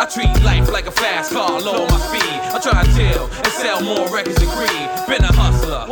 [0.04, 2.36] I treat life like a fast car, lower my speed.
[2.52, 4.92] I try to chill and sell more records than Creed.
[5.08, 5.88] Been a hustler.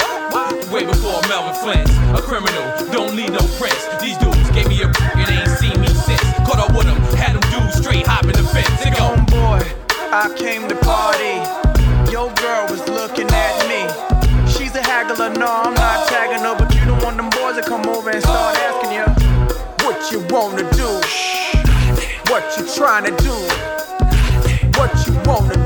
[0.68, 1.88] Way before Melvin Flynt.
[2.12, 2.60] A criminal,
[2.92, 3.88] don't need no prints.
[4.04, 6.20] These dudes gave me a break and they ain't seen me since.
[6.44, 8.84] Caught up with them, had them dudes straight hopping the fence.
[8.84, 9.64] They go, Homeboy,
[10.12, 11.40] I came to party.
[12.12, 13.88] Your girl was looking at me.
[14.52, 17.64] She's a haggler, no, I'm not tagging her, but you don't want them boys to
[17.64, 19.08] come over and start asking you
[19.88, 21.00] what you wanna do,
[22.28, 23.72] what you trying to do,
[24.82, 25.61] what you wanna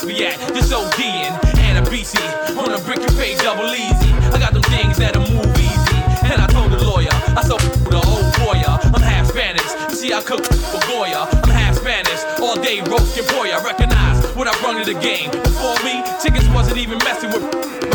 [0.00, 0.38] where be at.
[0.54, 2.16] Just ODing and a BC
[2.56, 4.12] on a brick you pay double easy.
[4.32, 6.00] I got them things that'll move easy.
[6.24, 8.80] And I told the lawyer, I saw the old boya.
[8.80, 9.68] Uh, I'm half Spanish.
[9.90, 11.28] You see, I cook for Goya.
[11.44, 12.20] I'm half Spanish.
[12.40, 13.52] All day roast your boy.
[13.52, 15.30] I recognize what I brought to the game.
[15.30, 17.44] Before me, chickens wasn't even messing with.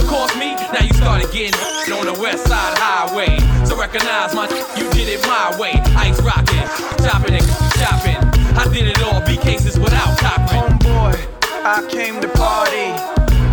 [0.08, 1.52] Cost me, now you started getting
[1.98, 3.40] on the west side highway.
[3.66, 5.74] So recognize my you did it my way.
[6.00, 6.64] Ice rocking,
[7.04, 7.44] chopping and
[7.82, 8.20] chopping.
[8.56, 10.64] I did it all, B cases without copping.
[10.80, 11.37] Homeboy,
[11.70, 12.96] I came to party.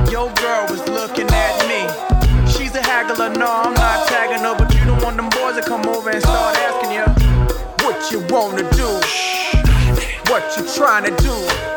[0.09, 1.83] Your girl was looking at me.
[2.47, 5.63] She's a haggler, no, I'm not tagging her, but you don't want them boys to
[5.63, 7.03] come over and start asking you
[7.83, 8.87] what you wanna do,
[10.31, 11.74] what you trying to do,